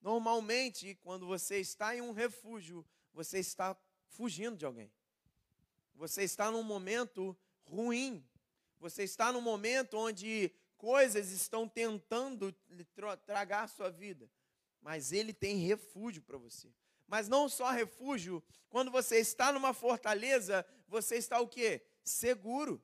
Normalmente, 0.00 0.94
quando 1.02 1.26
você 1.26 1.58
está 1.58 1.96
em 1.96 2.00
um 2.00 2.12
refúgio, 2.12 2.84
você 3.12 3.38
está 3.38 3.76
fugindo 4.08 4.56
de 4.56 4.66
alguém. 4.66 4.90
Você 5.94 6.22
está 6.22 6.50
num 6.50 6.62
momento 6.62 7.36
ruim. 7.64 8.24
Você 8.78 9.04
está 9.04 9.32
num 9.32 9.40
momento 9.40 9.96
onde 9.96 10.52
coisas 10.76 11.30
estão 11.30 11.68
tentando 11.68 12.52
tragar 13.24 13.68
sua 13.68 13.90
vida. 13.90 14.28
Mas 14.80 15.12
ele 15.12 15.32
tem 15.32 15.56
refúgio 15.58 16.22
para 16.22 16.36
você. 16.36 16.68
Mas 17.06 17.28
não 17.28 17.48
só 17.48 17.70
refúgio, 17.70 18.42
quando 18.68 18.90
você 18.90 19.18
está 19.18 19.52
numa 19.52 19.72
fortaleza, 19.72 20.66
você 20.88 21.16
está 21.16 21.40
o 21.40 21.46
quê? 21.46 21.82
Seguro. 22.02 22.82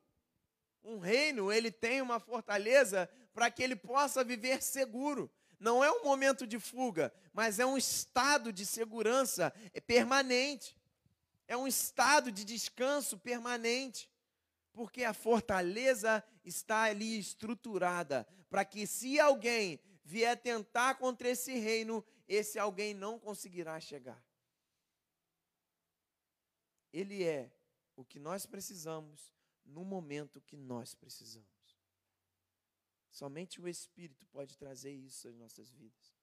Um 0.84 0.98
reino, 0.98 1.50
ele 1.50 1.72
tem 1.72 2.00
uma 2.00 2.20
fortaleza 2.20 3.10
para 3.38 3.52
que 3.52 3.62
ele 3.62 3.76
possa 3.76 4.24
viver 4.24 4.60
seguro. 4.60 5.30
Não 5.60 5.84
é 5.84 5.92
um 5.92 6.02
momento 6.02 6.44
de 6.44 6.58
fuga, 6.58 7.14
mas 7.32 7.60
é 7.60 7.64
um 7.64 7.78
estado 7.78 8.52
de 8.52 8.66
segurança 8.66 9.52
permanente. 9.86 10.76
É 11.46 11.56
um 11.56 11.68
estado 11.68 12.32
de 12.32 12.44
descanso 12.44 13.16
permanente. 13.16 14.10
Porque 14.72 15.04
a 15.04 15.14
fortaleza 15.14 16.24
está 16.44 16.82
ali 16.82 17.16
estruturada 17.16 18.26
para 18.50 18.64
que, 18.64 18.88
se 18.88 19.20
alguém 19.20 19.78
vier 20.04 20.36
tentar 20.36 20.96
contra 20.96 21.28
esse 21.28 21.56
reino, 21.56 22.04
esse 22.26 22.58
alguém 22.58 22.92
não 22.92 23.20
conseguirá 23.20 23.78
chegar. 23.78 24.20
Ele 26.92 27.22
é 27.22 27.52
o 27.94 28.04
que 28.04 28.18
nós 28.18 28.46
precisamos 28.46 29.32
no 29.64 29.84
momento 29.84 30.40
que 30.40 30.56
nós 30.56 30.92
precisamos. 30.92 31.57
Somente 33.18 33.60
o 33.60 33.66
Espírito 33.66 34.24
pode 34.26 34.56
trazer 34.56 34.92
isso 34.92 35.26
às 35.26 35.34
nossas 35.34 35.72
vidas. 35.72 36.16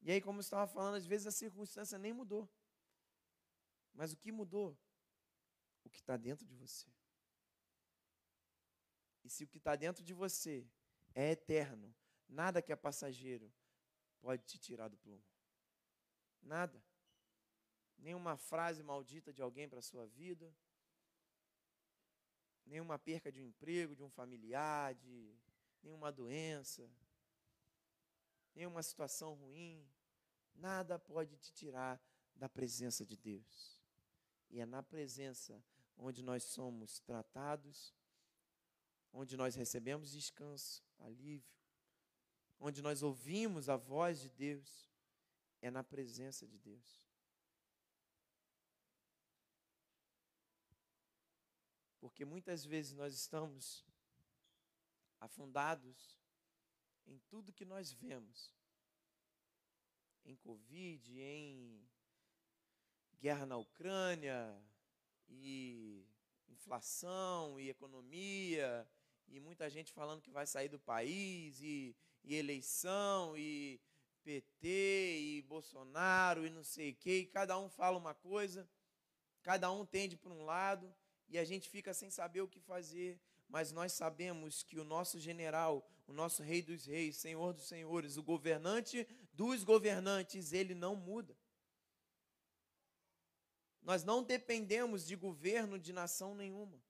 E 0.00 0.12
aí, 0.12 0.20
como 0.20 0.38
eu 0.38 0.42
estava 0.42 0.64
falando, 0.68 0.94
às 0.94 1.04
vezes 1.04 1.26
a 1.26 1.32
circunstância 1.32 1.98
nem 1.98 2.12
mudou. 2.12 2.48
Mas 3.92 4.12
o 4.12 4.16
que 4.16 4.30
mudou? 4.30 4.78
O 5.82 5.90
que 5.90 5.98
está 5.98 6.16
dentro 6.16 6.46
de 6.46 6.54
você. 6.54 6.86
E 9.24 9.28
se 9.28 9.42
o 9.42 9.48
que 9.48 9.58
está 9.58 9.74
dentro 9.74 10.04
de 10.04 10.14
você 10.14 10.64
é 11.16 11.32
eterno, 11.32 11.92
nada 12.28 12.62
que 12.62 12.72
é 12.72 12.76
passageiro 12.76 13.52
pode 14.20 14.44
te 14.44 14.56
tirar 14.56 14.86
do 14.86 14.96
plumo. 14.98 15.24
Nada. 16.40 16.80
Nenhuma 17.98 18.36
frase 18.36 18.84
maldita 18.84 19.32
de 19.32 19.42
alguém 19.42 19.68
para 19.68 19.80
a 19.80 19.88
sua 19.90 20.06
vida, 20.06 20.54
nenhuma 22.66 22.98
perca 22.98 23.30
de 23.30 23.40
um 23.40 23.44
emprego, 23.44 23.94
de 23.94 24.02
um 24.02 24.10
familiar, 24.10 24.94
de 24.94 25.34
nenhuma 25.82 26.10
doença, 26.10 26.90
nenhuma 28.54 28.82
situação 28.82 29.34
ruim, 29.34 29.86
nada 30.54 30.98
pode 30.98 31.36
te 31.36 31.52
tirar 31.52 32.00
da 32.34 32.48
presença 32.48 33.04
de 33.04 33.16
Deus. 33.16 33.82
E 34.50 34.60
é 34.60 34.66
na 34.66 34.82
presença 34.82 35.62
onde 35.96 36.22
nós 36.22 36.44
somos 36.44 37.00
tratados, 37.00 37.94
onde 39.12 39.36
nós 39.36 39.54
recebemos 39.54 40.10
descanso, 40.10 40.82
alívio, 40.98 41.54
onde 42.58 42.82
nós 42.82 43.02
ouvimos 43.02 43.68
a 43.68 43.76
voz 43.76 44.20
de 44.20 44.28
Deus, 44.30 44.90
é 45.60 45.70
na 45.70 45.84
presença 45.84 46.46
de 46.46 46.58
Deus. 46.58 47.03
Porque 52.04 52.22
muitas 52.22 52.66
vezes 52.66 52.92
nós 52.92 53.14
estamos 53.14 53.82
afundados 55.18 56.20
em 57.06 57.18
tudo 57.30 57.50
que 57.50 57.64
nós 57.64 57.92
vemos. 57.92 58.54
Em 60.22 60.36
Covid, 60.36 61.18
em 61.18 61.82
guerra 63.18 63.46
na 63.46 63.56
Ucrânia, 63.56 64.54
e 65.30 66.06
inflação, 66.50 67.58
e 67.58 67.70
economia, 67.70 68.86
e 69.26 69.40
muita 69.40 69.70
gente 69.70 69.90
falando 69.90 70.20
que 70.20 70.30
vai 70.30 70.46
sair 70.46 70.68
do 70.68 70.78
país, 70.78 71.58
e, 71.62 71.96
e 72.22 72.34
eleição, 72.34 73.34
e 73.34 73.80
PT, 74.22 75.20
e 75.20 75.42
Bolsonaro, 75.48 76.44
e 76.44 76.50
não 76.50 76.64
sei 76.64 76.90
o 76.90 76.96
quê, 76.96 77.20
e 77.20 77.26
cada 77.26 77.58
um 77.58 77.70
fala 77.70 77.96
uma 77.96 78.14
coisa, 78.14 78.68
cada 79.42 79.72
um 79.72 79.86
tende 79.86 80.18
para 80.18 80.34
um 80.34 80.44
lado, 80.44 80.94
e 81.28 81.38
a 81.38 81.44
gente 81.44 81.68
fica 81.68 81.92
sem 81.94 82.10
saber 82.10 82.40
o 82.42 82.48
que 82.48 82.60
fazer, 82.60 83.20
mas 83.48 83.72
nós 83.72 83.92
sabemos 83.92 84.62
que 84.62 84.78
o 84.78 84.84
nosso 84.84 85.18
general, 85.18 85.86
o 86.06 86.12
nosso 86.12 86.42
rei 86.42 86.62
dos 86.62 86.86
reis, 86.86 87.16
senhor 87.16 87.52
dos 87.52 87.66
senhores, 87.66 88.16
o 88.16 88.22
governante 88.22 89.06
dos 89.32 89.64
governantes, 89.64 90.52
ele 90.52 90.74
não 90.74 90.94
muda. 90.94 91.36
Nós 93.82 94.02
não 94.02 94.22
dependemos 94.22 95.06
de 95.06 95.14
governo 95.14 95.78
de 95.78 95.92
nação 95.92 96.34
nenhuma. 96.34 96.82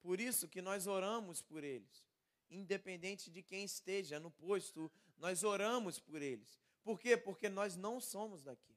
Por 0.00 0.20
isso 0.20 0.48
que 0.48 0.60
nós 0.60 0.86
oramos 0.86 1.40
por 1.40 1.62
eles. 1.62 2.04
Independente 2.50 3.30
de 3.30 3.42
quem 3.42 3.64
esteja 3.64 4.18
no 4.18 4.30
posto, 4.30 4.90
nós 5.16 5.44
oramos 5.44 6.00
por 6.00 6.20
eles. 6.20 6.60
Por 6.82 6.98
quê? 6.98 7.16
Porque 7.16 7.48
nós 7.48 7.76
não 7.76 8.00
somos 8.00 8.42
daqui. 8.42 8.76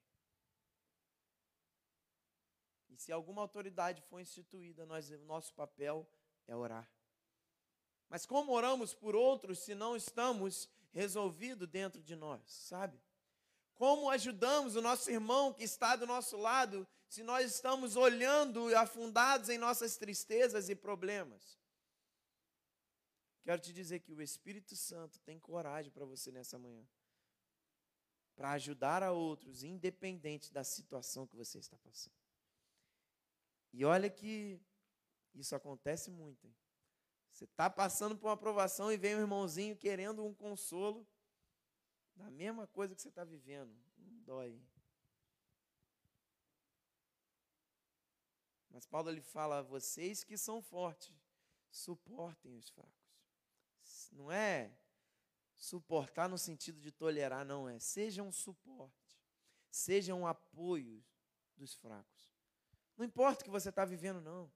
E 2.96 3.02
se 3.02 3.12
alguma 3.12 3.42
autoridade 3.42 4.02
for 4.04 4.22
instituída, 4.22 4.86
nós, 4.86 5.10
nosso 5.24 5.54
papel 5.54 6.08
é 6.48 6.56
orar. 6.56 6.90
Mas 8.08 8.26
como 8.26 8.54
oramos 8.54 8.94
por 8.94 9.16
outros 9.16 9.60
se 9.60 9.76
não 9.76 9.98
estamos 9.98 10.70
resolvidos 10.94 11.68
dentro 11.68 12.02
de 12.02 12.16
nós, 12.16 12.42
sabe? 12.50 12.98
Como 13.74 14.10
ajudamos 14.10 14.78
o 14.78 14.82
nosso 14.82 15.12
irmão 15.12 15.54
que 15.54 15.66
está 15.66 15.98
do 15.98 16.08
nosso 16.08 16.38
lado 16.38 16.88
se 17.10 17.22
nós 17.22 17.54
estamos 17.54 17.98
olhando 17.98 18.74
afundados 18.78 19.50
em 19.50 19.58
nossas 19.58 19.98
tristezas 19.98 20.70
e 20.70 20.76
problemas? 20.76 21.60
Quero 23.44 23.62
te 23.62 23.74
dizer 23.74 24.00
que 24.00 24.14
o 24.14 24.22
Espírito 24.22 24.74
Santo 24.74 25.20
tem 25.20 25.38
coragem 25.38 25.92
para 25.92 26.06
você 26.06 26.32
nessa 26.32 26.58
manhã. 26.58 26.88
Para 28.38 28.52
ajudar 28.52 29.04
a 29.04 29.12
outros, 29.12 29.64
independente 29.64 30.54
da 30.54 30.64
situação 30.64 31.28
que 31.28 31.36
você 31.36 31.60
está 31.60 31.78
passando. 31.78 32.25
E 33.78 33.84
olha 33.84 34.10
que 34.10 34.58
isso 35.34 35.54
acontece 35.54 36.10
muito. 36.10 36.48
Hein? 36.48 36.56
Você 37.30 37.44
está 37.44 37.70
passando 37.70 38.18
por 38.18 38.28
uma 38.28 38.34
aprovação 38.34 38.90
e 38.90 38.96
vem 38.96 39.18
um 39.18 39.20
irmãozinho 39.20 39.76
querendo 39.76 40.24
um 40.24 40.34
consolo 40.34 41.06
da 42.16 42.32
mesma 42.32 42.66
coisa 42.68 42.96
que 42.96 43.02
você 43.02 43.10
está 43.10 43.26
vivendo. 43.26 43.76
Não 43.98 44.18
dói. 44.24 44.58
Mas 48.70 48.86
Paulo 48.86 49.10
ele 49.10 49.20
fala: 49.20 49.62
vocês 49.62 50.24
que 50.24 50.38
são 50.38 50.62
fortes, 50.62 51.14
suportem 51.70 52.56
os 52.56 52.70
fracos. 52.70 54.10
Não 54.14 54.32
é 54.32 54.74
suportar 55.58 56.30
no 56.30 56.38
sentido 56.38 56.80
de 56.80 56.94
tolerar, 56.94 57.44
não 57.44 57.68
é. 57.68 57.78
Seja 57.78 58.24
um 58.24 58.32
suporte, 58.32 59.20
seja 59.70 60.16
um 60.16 60.26
apoio 60.26 61.04
dos 61.58 61.74
fracos. 61.74 62.35
Não 62.98 63.06
importa 63.06 63.42
o 63.42 63.46
que 63.46 63.52
você 63.52 63.70
está 63.70 63.84
vivendo, 63.86 64.22
não. 64.22 64.52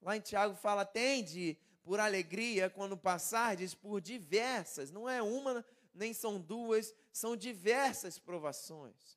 Lá 0.00 0.16
em 0.16 0.20
Tiago 0.20 0.54
fala: 0.54 0.84
tende 0.84 1.58
por 1.82 2.00
alegria 2.00 2.68
quando 2.68 2.96
passardes 2.96 3.74
por 3.74 4.00
diversas, 4.00 4.90
não 4.90 5.08
é 5.08 5.22
uma, 5.22 5.64
nem 5.94 6.12
são 6.12 6.40
duas, 6.40 6.94
são 7.12 7.36
diversas 7.36 8.18
provações. 8.18 9.16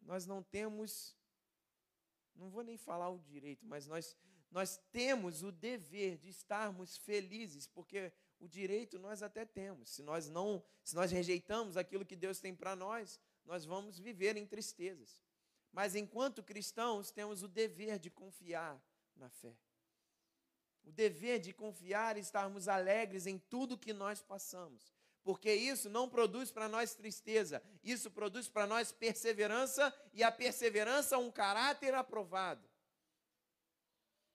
Nós 0.00 0.26
não 0.26 0.42
temos, 0.42 1.14
não 2.34 2.50
vou 2.50 2.64
nem 2.64 2.76
falar 2.76 3.10
o 3.10 3.18
direito, 3.18 3.64
mas 3.66 3.86
nós, 3.86 4.16
nós 4.50 4.80
temos 4.90 5.42
o 5.42 5.52
dever 5.52 6.18
de 6.18 6.30
estarmos 6.30 6.96
felizes, 6.96 7.66
porque 7.66 8.12
o 8.40 8.48
direito 8.48 8.98
nós 8.98 9.22
até 9.22 9.44
temos. 9.44 9.90
Se 9.90 10.02
nós 10.02 10.28
não, 10.28 10.64
se 10.82 10.96
nós 10.96 11.12
rejeitamos 11.12 11.76
aquilo 11.76 12.06
que 12.06 12.16
Deus 12.16 12.40
tem 12.40 12.54
para 12.54 12.74
nós, 12.74 13.20
nós 13.44 13.64
vamos 13.64 13.98
viver 13.98 14.36
em 14.36 14.46
tristezas. 14.46 15.22
Mas 15.72 15.94
enquanto 15.94 16.42
cristãos, 16.42 17.10
temos 17.10 17.42
o 17.42 17.48
dever 17.48 17.98
de 17.98 18.10
confiar 18.10 18.80
na 19.16 19.28
fé. 19.28 19.56
o 20.82 20.90
dever 20.90 21.38
de 21.38 21.52
confiar 21.52 22.16
e 22.16 22.20
estarmos 22.20 22.66
alegres 22.66 23.26
em 23.26 23.38
tudo 23.38 23.76
que 23.78 23.92
nós 23.92 24.22
passamos. 24.22 24.92
Porque 25.22 25.52
isso 25.52 25.90
não 25.90 26.08
produz 26.08 26.50
para 26.50 26.68
nós 26.68 26.94
tristeza, 26.94 27.62
isso 27.84 28.10
produz 28.10 28.48
para 28.48 28.66
nós 28.66 28.90
perseverança 28.90 29.94
e 30.14 30.22
a 30.22 30.32
perseverança 30.32 31.18
um 31.18 31.30
caráter 31.30 31.94
aprovado. 31.94 32.69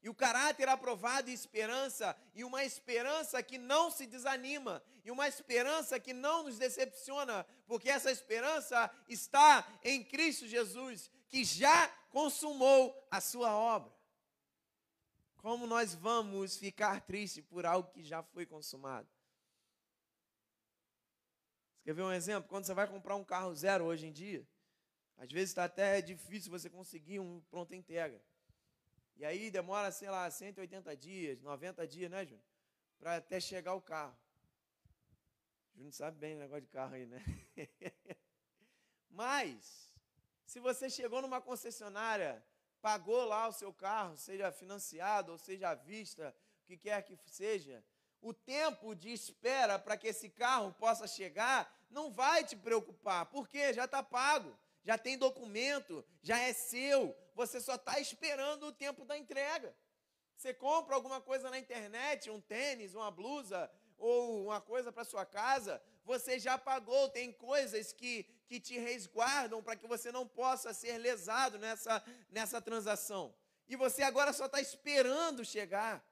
E 0.05 0.09
o 0.09 0.13
caráter 0.13 0.69
aprovado 0.69 1.31
e 1.31 1.33
esperança, 1.33 2.15
e 2.35 2.43
uma 2.43 2.63
esperança 2.63 3.41
que 3.41 3.57
não 3.57 3.89
se 3.89 4.05
desanima, 4.05 4.79
e 5.03 5.09
uma 5.09 5.27
esperança 5.27 5.99
que 5.99 6.13
não 6.13 6.43
nos 6.43 6.59
decepciona, 6.59 7.43
porque 7.65 7.89
essa 7.89 8.11
esperança 8.11 8.91
está 9.09 9.67
em 9.83 10.03
Cristo 10.03 10.47
Jesus, 10.47 11.09
que 11.27 11.43
já 11.43 11.87
consumou 12.11 12.95
a 13.09 13.19
sua 13.19 13.51
obra. 13.55 13.91
Como 15.37 15.65
nós 15.65 15.95
vamos 15.95 16.55
ficar 16.55 17.01
tristes 17.01 17.43
por 17.43 17.65
algo 17.65 17.89
que 17.89 18.03
já 18.03 18.21
foi 18.21 18.45
consumado? 18.45 19.09
Quer 21.83 21.95
ver 21.95 22.03
um 22.03 22.13
exemplo? 22.13 22.47
Quando 22.47 22.65
você 22.65 22.75
vai 22.75 22.87
comprar 22.87 23.15
um 23.15 23.23
carro 23.23 23.55
zero 23.55 23.85
hoje 23.85 24.05
em 24.05 24.11
dia, 24.11 24.47
às 25.17 25.31
vezes 25.31 25.49
está 25.49 25.63
até 25.63 25.99
difícil 25.99 26.51
você 26.51 26.69
conseguir 26.69 27.19
um 27.19 27.41
pronto 27.49 27.73
integra. 27.73 28.23
E 29.17 29.25
aí 29.25 29.49
demora, 29.49 29.91
sei 29.91 30.09
lá, 30.09 30.29
180 30.29 30.95
dias, 30.95 31.41
90 31.41 31.87
dias, 31.87 32.11
né, 32.11 32.25
Júnior? 32.25 32.43
Para 32.99 33.15
até 33.17 33.39
chegar 33.39 33.73
o 33.73 33.81
carro. 33.81 34.17
Júnior 35.73 35.93
sabe 35.93 36.17
bem 36.17 36.35
o 36.35 36.39
negócio 36.39 36.61
de 36.61 36.67
carro 36.67 36.95
aí, 36.95 37.05
né? 37.05 37.23
Mas, 39.09 39.93
se 40.45 40.59
você 40.59 40.89
chegou 40.89 41.21
numa 41.21 41.39
concessionária, 41.39 42.43
pagou 42.81 43.25
lá 43.25 43.47
o 43.47 43.53
seu 43.53 43.73
carro, 43.73 44.17
seja 44.17 44.51
financiado 44.51 45.31
ou 45.31 45.37
seja 45.37 45.69
à 45.69 45.75
vista, 45.75 46.35
o 46.63 46.65
que 46.65 46.77
quer 46.77 47.01
que 47.03 47.17
seja, 47.25 47.83
o 48.21 48.33
tempo 48.33 48.93
de 48.93 49.11
espera 49.11 49.79
para 49.79 49.97
que 49.97 50.07
esse 50.07 50.29
carro 50.29 50.73
possa 50.73 51.07
chegar 51.07 51.73
não 51.89 52.11
vai 52.11 52.43
te 52.43 52.55
preocupar, 52.55 53.25
porque 53.27 53.73
já 53.73 53.85
está 53.85 54.03
pago 54.03 54.57
já 54.85 54.97
tem 54.99 55.17
documento, 55.17 56.05
já 56.21 56.39
é 56.39 56.53
seu, 56.53 57.17
você 57.35 57.59
só 57.59 57.75
está 57.75 57.99
esperando 57.99 58.67
o 58.67 58.71
tempo 58.71 59.05
da 59.05 59.17
entrega. 59.17 59.75
Você 60.35 60.53
compra 60.53 60.95
alguma 60.95 61.21
coisa 61.21 61.49
na 61.49 61.59
internet, 61.59 62.29
um 62.29 62.41
tênis, 62.41 62.95
uma 62.95 63.11
blusa 63.11 63.69
ou 63.97 64.45
uma 64.45 64.59
coisa 64.59 64.91
para 64.91 65.03
sua 65.03 65.25
casa, 65.25 65.81
você 66.03 66.37
já 66.37 66.57
pagou, 66.57 67.09
tem 67.09 67.31
coisas 67.31 67.93
que, 67.93 68.23
que 68.47 68.59
te 68.59 68.77
resguardam 68.77 69.63
para 69.63 69.75
que 69.75 69.87
você 69.87 70.11
não 70.11 70.27
possa 70.27 70.73
ser 70.73 70.97
lesado 70.97 71.57
nessa, 71.57 72.03
nessa 72.29 72.61
transação. 72.61 73.33
E 73.67 73.75
você 73.75 74.03
agora 74.03 74.33
só 74.33 74.45
está 74.45 74.61
esperando 74.61 75.43
chegar. 75.43 76.05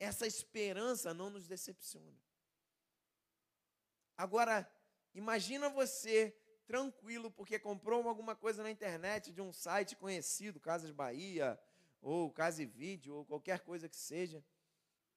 Essa 0.00 0.26
esperança 0.26 1.12
não 1.12 1.28
nos 1.28 1.48
decepciona. 1.48 2.16
Agora, 4.16 4.70
imagina 5.14 5.68
você 5.68 6.34
tranquilo 6.68 7.30
porque 7.30 7.58
comprou 7.58 8.06
alguma 8.06 8.36
coisa 8.36 8.62
na 8.62 8.70
internet 8.70 9.32
de 9.32 9.40
um 9.40 9.52
site 9.54 9.96
conhecido, 9.96 10.60
Casas 10.60 10.90
Bahia, 10.90 11.58
ou 12.02 12.30
Casa 12.30 12.62
e 12.62 12.66
Vídeo, 12.66 13.14
ou 13.14 13.24
qualquer 13.24 13.60
coisa 13.60 13.88
que 13.88 13.96
seja, 13.96 14.44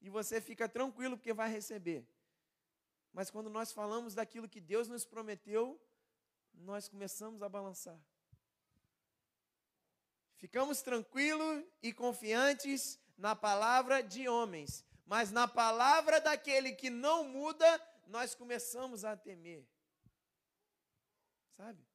e 0.02 0.10
você 0.10 0.40
fica 0.40 0.68
tranquilo 0.70 1.18
porque 1.18 1.34
vai 1.34 1.52
receber. 1.52 2.08
Mas 3.12 3.30
quando 3.30 3.50
nós 3.50 3.74
falamos 3.74 4.16
daquilo 4.16 4.48
que 4.48 4.62
Deus 4.62 4.88
nos 4.88 5.04
prometeu, 5.04 5.80
nós 6.54 6.88
começamos 6.88 7.44
a 7.44 7.50
balançar. 7.50 8.00
Ficamos 10.38 10.82
tranquilos 10.82 11.66
e 11.84 11.92
confiantes 11.92 12.98
na 13.18 13.36
palavra 13.36 14.02
de 14.02 14.28
homens, 14.30 14.86
mas 15.06 15.32
na 15.32 15.50
palavra 15.50 16.22
daquele 16.22 16.72
que 16.72 16.90
não 16.90 17.26
muda, 17.26 17.70
nós 18.08 18.34
começamos 18.34 19.04
a 19.04 19.18
temer 19.18 19.68
sabe? 21.52 21.86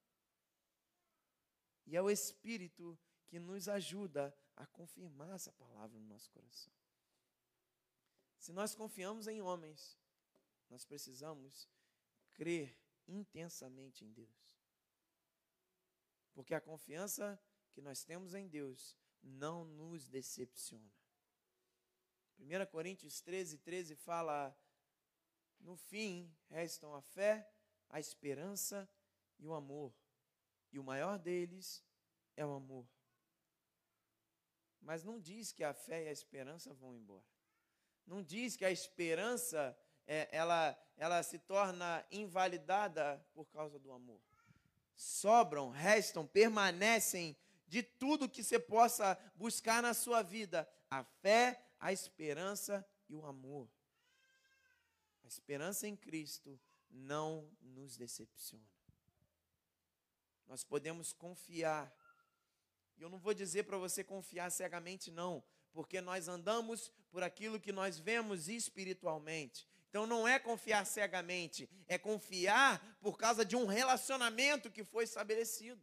E 1.86 1.96
é 1.96 2.02
o 2.02 2.10
Espírito 2.10 2.98
que 3.26 3.38
nos 3.38 3.68
ajuda 3.68 4.36
a 4.56 4.66
confirmar 4.66 5.30
essa 5.30 5.52
palavra 5.52 5.98
no 5.98 6.06
nosso 6.06 6.30
coração. 6.30 6.72
Se 8.38 8.52
nós 8.52 8.74
confiamos 8.74 9.26
em 9.26 9.40
homens, 9.40 9.98
nós 10.68 10.84
precisamos 10.84 11.68
crer 12.32 12.76
intensamente 13.06 14.04
em 14.04 14.12
Deus. 14.12 14.56
Porque 16.32 16.54
a 16.54 16.60
confiança 16.60 17.40
que 17.72 17.80
nós 17.80 18.04
temos 18.04 18.34
em 18.34 18.48
Deus 18.48 18.96
não 19.22 19.64
nos 19.64 20.08
decepciona. 20.08 20.92
1 22.38 22.66
Coríntios 22.70 23.20
13, 23.20 23.58
13 23.58 23.96
fala: 23.96 24.56
No 25.58 25.76
fim 25.76 26.34
restam 26.48 26.94
a 26.94 27.00
fé, 27.00 27.50
a 27.88 27.98
esperança 27.98 28.88
e 29.38 29.46
o 29.46 29.54
amor. 29.54 29.92
E 30.72 30.78
o 30.78 30.84
maior 30.84 31.18
deles 31.18 31.84
é 32.36 32.44
o 32.44 32.52
amor. 32.52 32.86
Mas 34.80 35.02
não 35.02 35.18
diz 35.18 35.52
que 35.52 35.64
a 35.64 35.74
fé 35.74 36.04
e 36.04 36.08
a 36.08 36.12
esperança 36.12 36.72
vão 36.74 36.94
embora. 36.94 37.24
Não 38.06 38.22
diz 38.22 38.56
que 38.56 38.64
a 38.64 38.70
esperança 38.70 39.76
é, 40.06 40.28
ela, 40.30 40.78
ela 40.96 41.22
se 41.22 41.38
torna 41.38 42.06
invalidada 42.10 43.24
por 43.34 43.46
causa 43.46 43.78
do 43.78 43.90
amor. 43.90 44.20
Sobram, 44.94 45.70
restam, 45.70 46.26
permanecem 46.26 47.36
de 47.66 47.82
tudo 47.82 48.28
que 48.28 48.44
você 48.44 48.58
possa 48.58 49.18
buscar 49.34 49.82
na 49.82 49.92
sua 49.92 50.22
vida: 50.22 50.68
a 50.88 51.02
fé, 51.02 51.60
a 51.80 51.92
esperança 51.92 52.86
e 53.08 53.14
o 53.14 53.26
amor. 53.26 53.68
A 55.24 55.26
esperança 55.26 55.88
em 55.88 55.96
Cristo 55.96 56.60
não 56.88 57.50
nos 57.60 57.96
decepciona. 57.96 58.75
Nós 60.46 60.64
podemos 60.64 61.12
confiar. 61.12 61.92
E 62.96 63.02
eu 63.02 63.08
não 63.08 63.18
vou 63.18 63.34
dizer 63.34 63.64
para 63.64 63.76
você 63.76 64.02
confiar 64.02 64.50
cegamente, 64.50 65.10
não, 65.10 65.42
porque 65.72 66.00
nós 66.00 66.28
andamos 66.28 66.90
por 67.10 67.22
aquilo 67.22 67.60
que 67.60 67.72
nós 67.72 67.98
vemos 67.98 68.48
espiritualmente. 68.48 69.68
Então 69.88 70.06
não 70.06 70.26
é 70.26 70.38
confiar 70.38 70.84
cegamente, 70.84 71.68
é 71.88 71.96
confiar 71.96 72.98
por 73.00 73.16
causa 73.16 73.44
de 73.44 73.56
um 73.56 73.66
relacionamento 73.66 74.70
que 74.70 74.84
foi 74.84 75.04
estabelecido. 75.04 75.80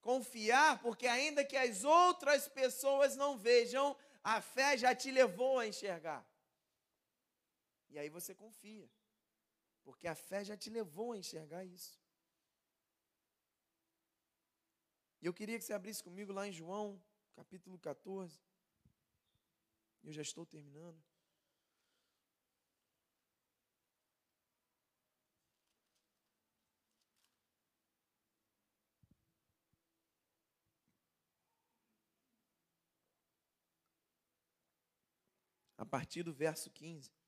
Confiar 0.00 0.80
porque, 0.80 1.06
ainda 1.06 1.44
que 1.44 1.56
as 1.56 1.84
outras 1.84 2.48
pessoas 2.48 3.16
não 3.16 3.36
vejam, 3.36 3.96
a 4.24 4.40
fé 4.40 4.76
já 4.76 4.94
te 4.94 5.10
levou 5.10 5.58
a 5.58 5.66
enxergar. 5.66 6.26
E 7.90 7.98
aí 7.98 8.08
você 8.08 8.34
confia, 8.34 8.88
porque 9.84 10.08
a 10.08 10.14
fé 10.14 10.42
já 10.44 10.56
te 10.56 10.70
levou 10.70 11.12
a 11.12 11.18
enxergar 11.18 11.64
isso. 11.64 11.99
E 15.22 15.26
eu 15.26 15.34
queria 15.34 15.58
que 15.58 15.64
você 15.64 15.74
abrisse 15.74 16.02
comigo 16.02 16.32
lá 16.32 16.48
em 16.48 16.52
João, 16.52 17.00
capítulo 17.34 17.78
14. 17.78 18.40
Eu 20.02 20.12
já 20.12 20.22
estou 20.22 20.46
terminando. 20.46 20.98
A 35.76 35.84
partir 35.84 36.22
do 36.22 36.32
verso 36.32 36.70
15. 36.70 37.19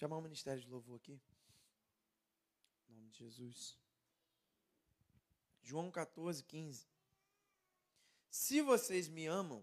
Chamar 0.00 0.16
o 0.16 0.22
ministério 0.22 0.62
de 0.62 0.66
louvor 0.66 0.96
aqui. 0.96 1.20
Em 2.88 2.94
nome 2.94 3.10
de 3.10 3.18
Jesus. 3.18 3.76
João 5.62 5.90
14, 5.90 6.42
15. 6.42 6.86
Se 8.30 8.62
vocês 8.62 9.08
me 9.08 9.26
amam, 9.26 9.62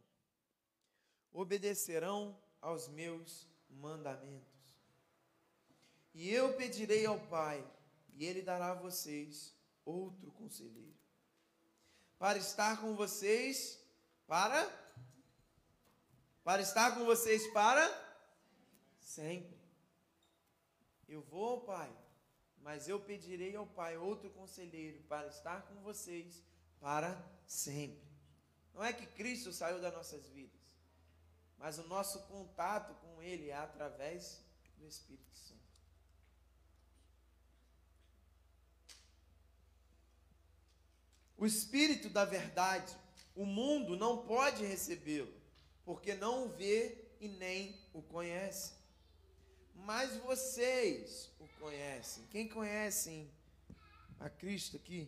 obedecerão 1.32 2.40
aos 2.62 2.88
meus 2.88 3.48
mandamentos. 3.68 4.78
E 6.14 6.30
eu 6.30 6.56
pedirei 6.56 7.08
ao 7.08 7.20
Pai, 7.20 7.68
e 8.14 8.24
Ele 8.24 8.44
dará 8.44 8.74
a 8.74 8.76
vocês 8.76 9.56
outro 9.84 10.32
conselheiro, 10.34 10.94
para 12.20 12.38
estar 12.38 12.80
com 12.80 12.96
vocês, 12.96 13.84
para 14.28 14.72
para 16.44 16.62
estar 16.62 16.94
com 16.96 17.06
vocês 17.06 17.48
para 17.48 17.84
sempre. 19.00 19.57
Eu 21.08 21.22
vou 21.22 21.62
Pai, 21.62 21.92
mas 22.62 22.88
eu 22.88 23.00
pedirei 23.00 23.56
ao 23.56 23.66
Pai 23.66 23.98
outro 23.98 24.30
conselheiro 24.32 25.02
para 25.04 25.28
estar 25.28 25.62
com 25.64 25.76
vocês 25.82 26.44
para 26.80 27.18
sempre. 27.46 28.06
Não 28.74 28.84
é 28.84 28.94
que 28.94 29.06
Cristo 29.08 29.52
saiu 29.52 29.82
das 29.82 29.94
nossas 29.94 30.28
vidas, 30.28 30.62
mas 31.58 31.80
o 31.80 31.88
nosso 31.88 32.28
contato 32.28 32.94
com 32.96 33.22
Ele 33.22 33.50
é 33.50 33.56
através 33.56 34.44
do 34.78 34.86
Espírito 34.86 35.36
Santo. 35.36 35.58
O 41.38 41.46
Espírito 41.46 42.10
da 42.10 42.26
verdade, 42.26 42.96
o 43.36 43.46
mundo 43.46 43.96
não 43.96 44.26
pode 44.26 44.66
recebê-lo, 44.66 45.34
porque 45.86 46.16
não 46.16 46.46
o 46.46 46.50
vê 46.50 47.08
e 47.20 47.28
nem 47.28 47.80
o 47.94 48.02
conhece. 48.02 48.77
Mas 49.86 50.16
vocês 50.18 51.30
o 51.40 51.48
conhecem. 51.60 52.24
Quem 52.30 52.48
conhece 52.48 53.28
a 54.20 54.30
Cristo 54.30 54.78
aqui? 54.78 55.08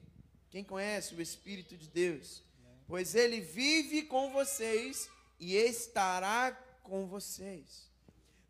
Quem 0.50 0.64
conhece 0.64 1.14
o 1.16 1.22
Espírito 1.22 1.78
de 1.78 1.88
Deus? 1.88 2.44
Pois 2.88 3.14
ele 3.14 3.40
vive 3.40 4.04
com 4.04 4.32
vocês 4.32 5.10
e 5.40 5.56
estará 5.56 6.52
com 6.84 7.06
vocês. 7.06 7.90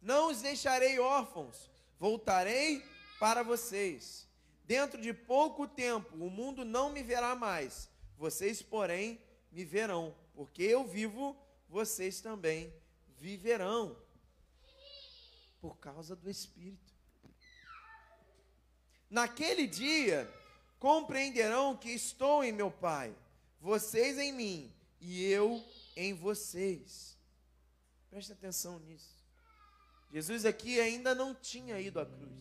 Não 0.02 0.30
os 0.30 0.42
deixarei 0.42 0.98
órfãos, 1.00 1.70
voltarei 2.00 2.84
para 3.20 3.44
vocês. 3.44 4.26
Dentro 4.64 5.02
de 5.02 5.14
pouco 5.14 5.68
tempo 5.68 6.16
o 6.16 6.30
mundo 6.30 6.64
não 6.64 6.90
me 6.90 7.04
verá 7.04 7.36
mais, 7.36 7.90
vocês, 8.18 8.62
porém, 8.62 9.20
me 9.52 9.66
verão, 9.66 10.16
porque 10.34 10.64
eu 10.64 10.86
vivo, 10.86 11.36
vocês 11.68 12.22
também 12.22 12.74
viverão. 13.18 13.98
Por 15.60 15.78
causa 15.78 16.16
do 16.16 16.30
Espírito. 16.30 16.94
Naquele 19.10 19.68
dia, 19.68 20.32
compreenderão 20.78 21.76
que 21.76 21.90
estou 21.90 22.44
em 22.44 22.52
meu 22.52 22.72
Pai, 22.72 23.14
vocês 23.60 24.18
em 24.18 24.32
mim 24.32 24.74
e 25.02 25.26
eu 25.26 25.64
em 25.96 26.14
vocês. 26.14 27.18
Preste 28.10 28.32
atenção 28.32 28.80
nisso. 28.80 29.20
Jesus 30.12 30.46
aqui 30.46 30.80
ainda 30.80 31.14
não 31.14 31.36
tinha 31.36 31.80
ido 31.80 32.00
à 32.00 32.06
cruz. 32.06 32.40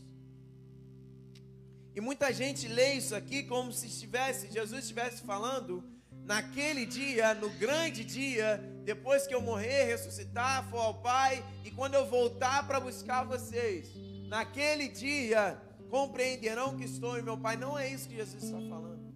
E 1.94 2.00
muita 2.00 2.33
gente 2.33 2.68
lê 2.68 2.94
isso 2.94 3.14
aqui 3.14 3.42
como 3.42 3.72
se 3.72 3.87
estivesse, 3.87 4.50
Jesus 4.50 4.85
estivesse 4.85 5.22
falando 5.22 5.98
naquele 6.29 6.85
dia, 6.85 7.33
no 7.35 7.49
grande 7.49 8.05
dia, 8.05 8.59
depois 8.85 9.27
que 9.27 9.35
eu 9.35 9.41
morrer, 9.41 9.85
ressuscitar, 9.85 10.69
for 10.69 10.79
ao 10.79 11.01
Pai, 11.01 11.43
e 11.64 11.71
quando 11.71 11.95
eu 11.95 12.05
voltar 12.07 12.67
para 12.67 12.79
buscar 12.79 13.25
vocês, 13.25 13.88
naquele 14.29 14.88
dia 14.88 15.59
compreenderão 15.88 16.77
que 16.77 16.85
estou 16.85 17.19
em 17.19 17.23
meu 17.23 17.38
Pai. 17.38 17.57
Não 17.57 17.79
é 17.79 17.91
isso 17.91 18.07
que 18.11 18.17
Jesus 18.17 18.43
está 18.45 18.61
falando. 18.69 19.09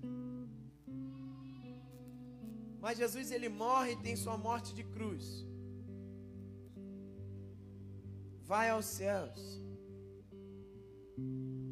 Mas 2.80 2.96
Jesus 2.96 3.30
ele 3.30 3.50
morre 3.50 3.92
e 3.92 3.96
tem 3.96 4.16
sua 4.16 4.38
morte 4.38 4.74
de 4.74 4.82
cruz. 4.82 5.46
Vai 8.42 8.70
aos 8.70 8.86
céus 8.86 9.38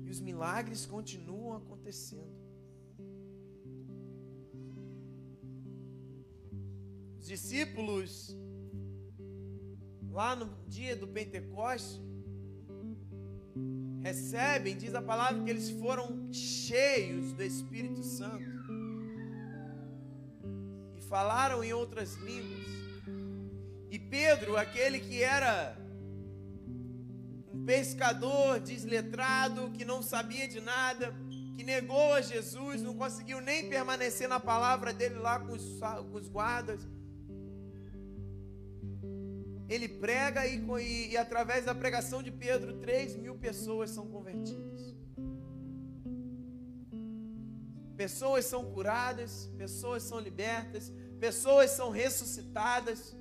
e 0.05 0.11
os 0.11 0.20
milagres 0.20 0.85
continuam 0.85 1.57
acontecendo. 1.57 2.39
Os 7.20 7.26
discípulos, 7.26 8.35
lá 10.11 10.35
no 10.35 10.48
dia 10.66 10.96
do 10.96 11.06
Pentecoste, 11.06 12.00
recebem, 14.02 14.74
diz 14.74 14.94
a 14.94 15.02
palavra, 15.02 15.44
que 15.44 15.50
eles 15.50 15.68
foram 15.68 16.33
cheios 16.33 17.35
do 17.35 17.42
Espírito 17.42 18.02
Santo 18.02 18.50
e 20.96 21.02
falaram 21.02 21.62
em 21.62 21.74
outras 21.74 22.14
línguas. 22.14 22.66
E 23.90 23.98
Pedro, 23.98 24.56
aquele 24.56 24.98
que 24.98 25.22
era 25.22 25.76
pescador 27.66 28.61
desletrado, 28.61 29.70
que 29.72 29.85
não 29.85 30.02
sabia 30.02 30.48
de 30.48 30.62
nada, 30.62 31.14
que 31.54 31.62
negou 31.62 32.14
a 32.14 32.22
Jesus, 32.22 32.80
não 32.80 32.94
conseguiu 32.94 33.42
nem 33.42 33.68
permanecer 33.68 34.26
na 34.26 34.40
palavra 34.40 34.90
dele 34.94 35.16
lá 35.16 35.38
com 35.38 35.52
os, 35.52 35.78
com 36.11 36.16
os 36.16 36.26
guardas. 36.26 36.80
Ele 39.70 39.88
prega 39.88 40.44
e, 40.48 40.56
e, 40.59 41.12
e, 41.12 41.16
através 41.16 41.64
da 41.64 41.72
pregação 41.72 42.20
de 42.20 42.33
Pedro, 42.33 42.78
3 42.80 43.14
mil 43.14 43.37
pessoas 43.37 43.90
são 43.90 44.04
convertidas. 44.09 44.96
Pessoas 47.96 48.46
são 48.46 48.72
curadas, 48.72 49.48
pessoas 49.56 50.02
são 50.02 50.18
libertas, 50.18 50.92
pessoas 51.20 51.70
são 51.70 51.88
ressuscitadas. 51.90 53.16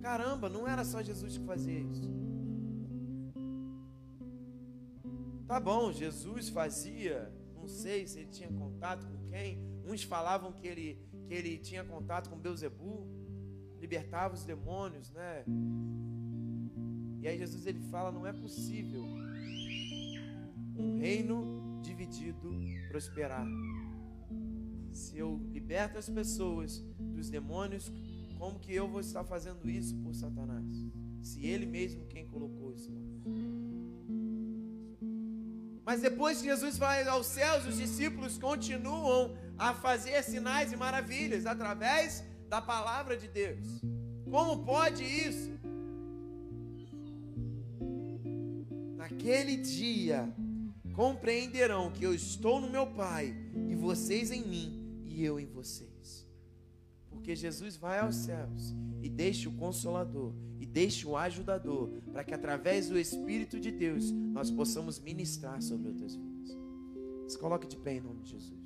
Caramba, 0.00 0.48
não 0.48 0.68
era 0.68 0.84
só 0.84 1.02
Jesus 1.02 1.36
que 1.36 1.44
fazia 1.44 1.80
isso. 1.80 2.08
Tá 5.48 5.58
bom, 5.58 5.90
Jesus 5.90 6.48
fazia, 6.48 7.28
não 7.56 7.66
sei 7.66 8.06
se 8.06 8.20
ele 8.20 8.30
tinha 8.30 8.52
contato 8.52 9.04
com 9.04 9.28
quem. 9.28 9.58
Uns 9.84 10.04
falavam 10.04 10.52
que 10.52 10.68
ele, 10.68 11.04
que 11.26 11.34
ele 11.34 11.58
tinha 11.58 11.82
contato 11.82 12.30
com 12.30 12.38
Beuzebu, 12.38 13.19
libertava 13.80 14.34
os 14.34 14.44
demônios, 14.44 15.10
né? 15.10 15.44
E 17.20 17.28
aí 17.28 17.38
Jesus 17.38 17.66
ele 17.66 17.80
fala, 17.90 18.12
não 18.12 18.26
é 18.26 18.32
possível 18.32 19.02
um 20.76 20.98
reino 20.98 21.80
dividido 21.82 22.50
prosperar. 22.88 23.46
Se 24.90 25.18
eu 25.18 25.40
liberto 25.50 25.98
as 25.98 26.08
pessoas 26.08 26.78
dos 26.98 27.28
demônios, 27.28 27.90
como 28.38 28.58
que 28.58 28.74
eu 28.74 28.88
vou 28.88 29.00
estar 29.00 29.24
fazendo 29.24 29.68
isso 29.68 29.96
por 29.98 30.14
Satanás? 30.14 30.66
Se 31.22 31.44
ele 31.44 31.66
mesmo 31.66 32.06
quem 32.06 32.26
colocou 32.26 32.72
isso 32.72 32.90
lá. 32.90 33.00
Mas 35.84 36.00
depois 36.00 36.38
que 36.40 36.44
Jesus 36.44 36.78
vai 36.78 37.06
aos 37.06 37.26
céus, 37.26 37.66
os 37.66 37.76
discípulos 37.76 38.38
continuam 38.38 39.36
a 39.58 39.74
fazer 39.74 40.22
sinais 40.22 40.72
e 40.72 40.76
maravilhas 40.76 41.46
através 41.46 42.24
da 42.50 42.60
palavra 42.60 43.16
de 43.16 43.28
Deus. 43.28 43.64
Como 44.28 44.64
pode 44.64 45.04
isso? 45.04 45.52
Naquele 48.96 49.56
dia 49.56 50.28
compreenderão 50.92 51.92
que 51.92 52.04
eu 52.04 52.12
estou 52.12 52.60
no 52.60 52.68
meu 52.68 52.88
Pai 52.88 53.34
e 53.68 53.74
vocês 53.76 54.32
em 54.32 54.44
mim 54.44 55.02
e 55.06 55.24
eu 55.24 55.38
em 55.38 55.46
vocês. 55.46 56.26
Porque 57.08 57.36
Jesus 57.36 57.76
vai 57.76 58.00
aos 58.00 58.16
céus 58.16 58.74
e 59.00 59.08
deixa 59.08 59.48
o 59.48 59.52
consolador 59.52 60.34
e 60.58 60.66
deixe 60.66 61.06
o 61.06 61.16
ajudador, 61.16 61.88
para 62.12 62.24
que 62.24 62.34
através 62.34 62.88
do 62.88 62.98
Espírito 62.98 63.60
de 63.60 63.70
Deus 63.70 64.10
nós 64.10 64.50
possamos 64.50 64.98
ministrar 64.98 65.62
sobre 65.62 65.88
outras 65.88 66.16
vidas. 66.16 66.58
Se 67.28 67.38
coloque 67.38 67.66
de 67.66 67.76
pé 67.76 67.94
em 67.94 68.00
nome 68.00 68.22
de 68.22 68.32
Jesus. 68.32 68.59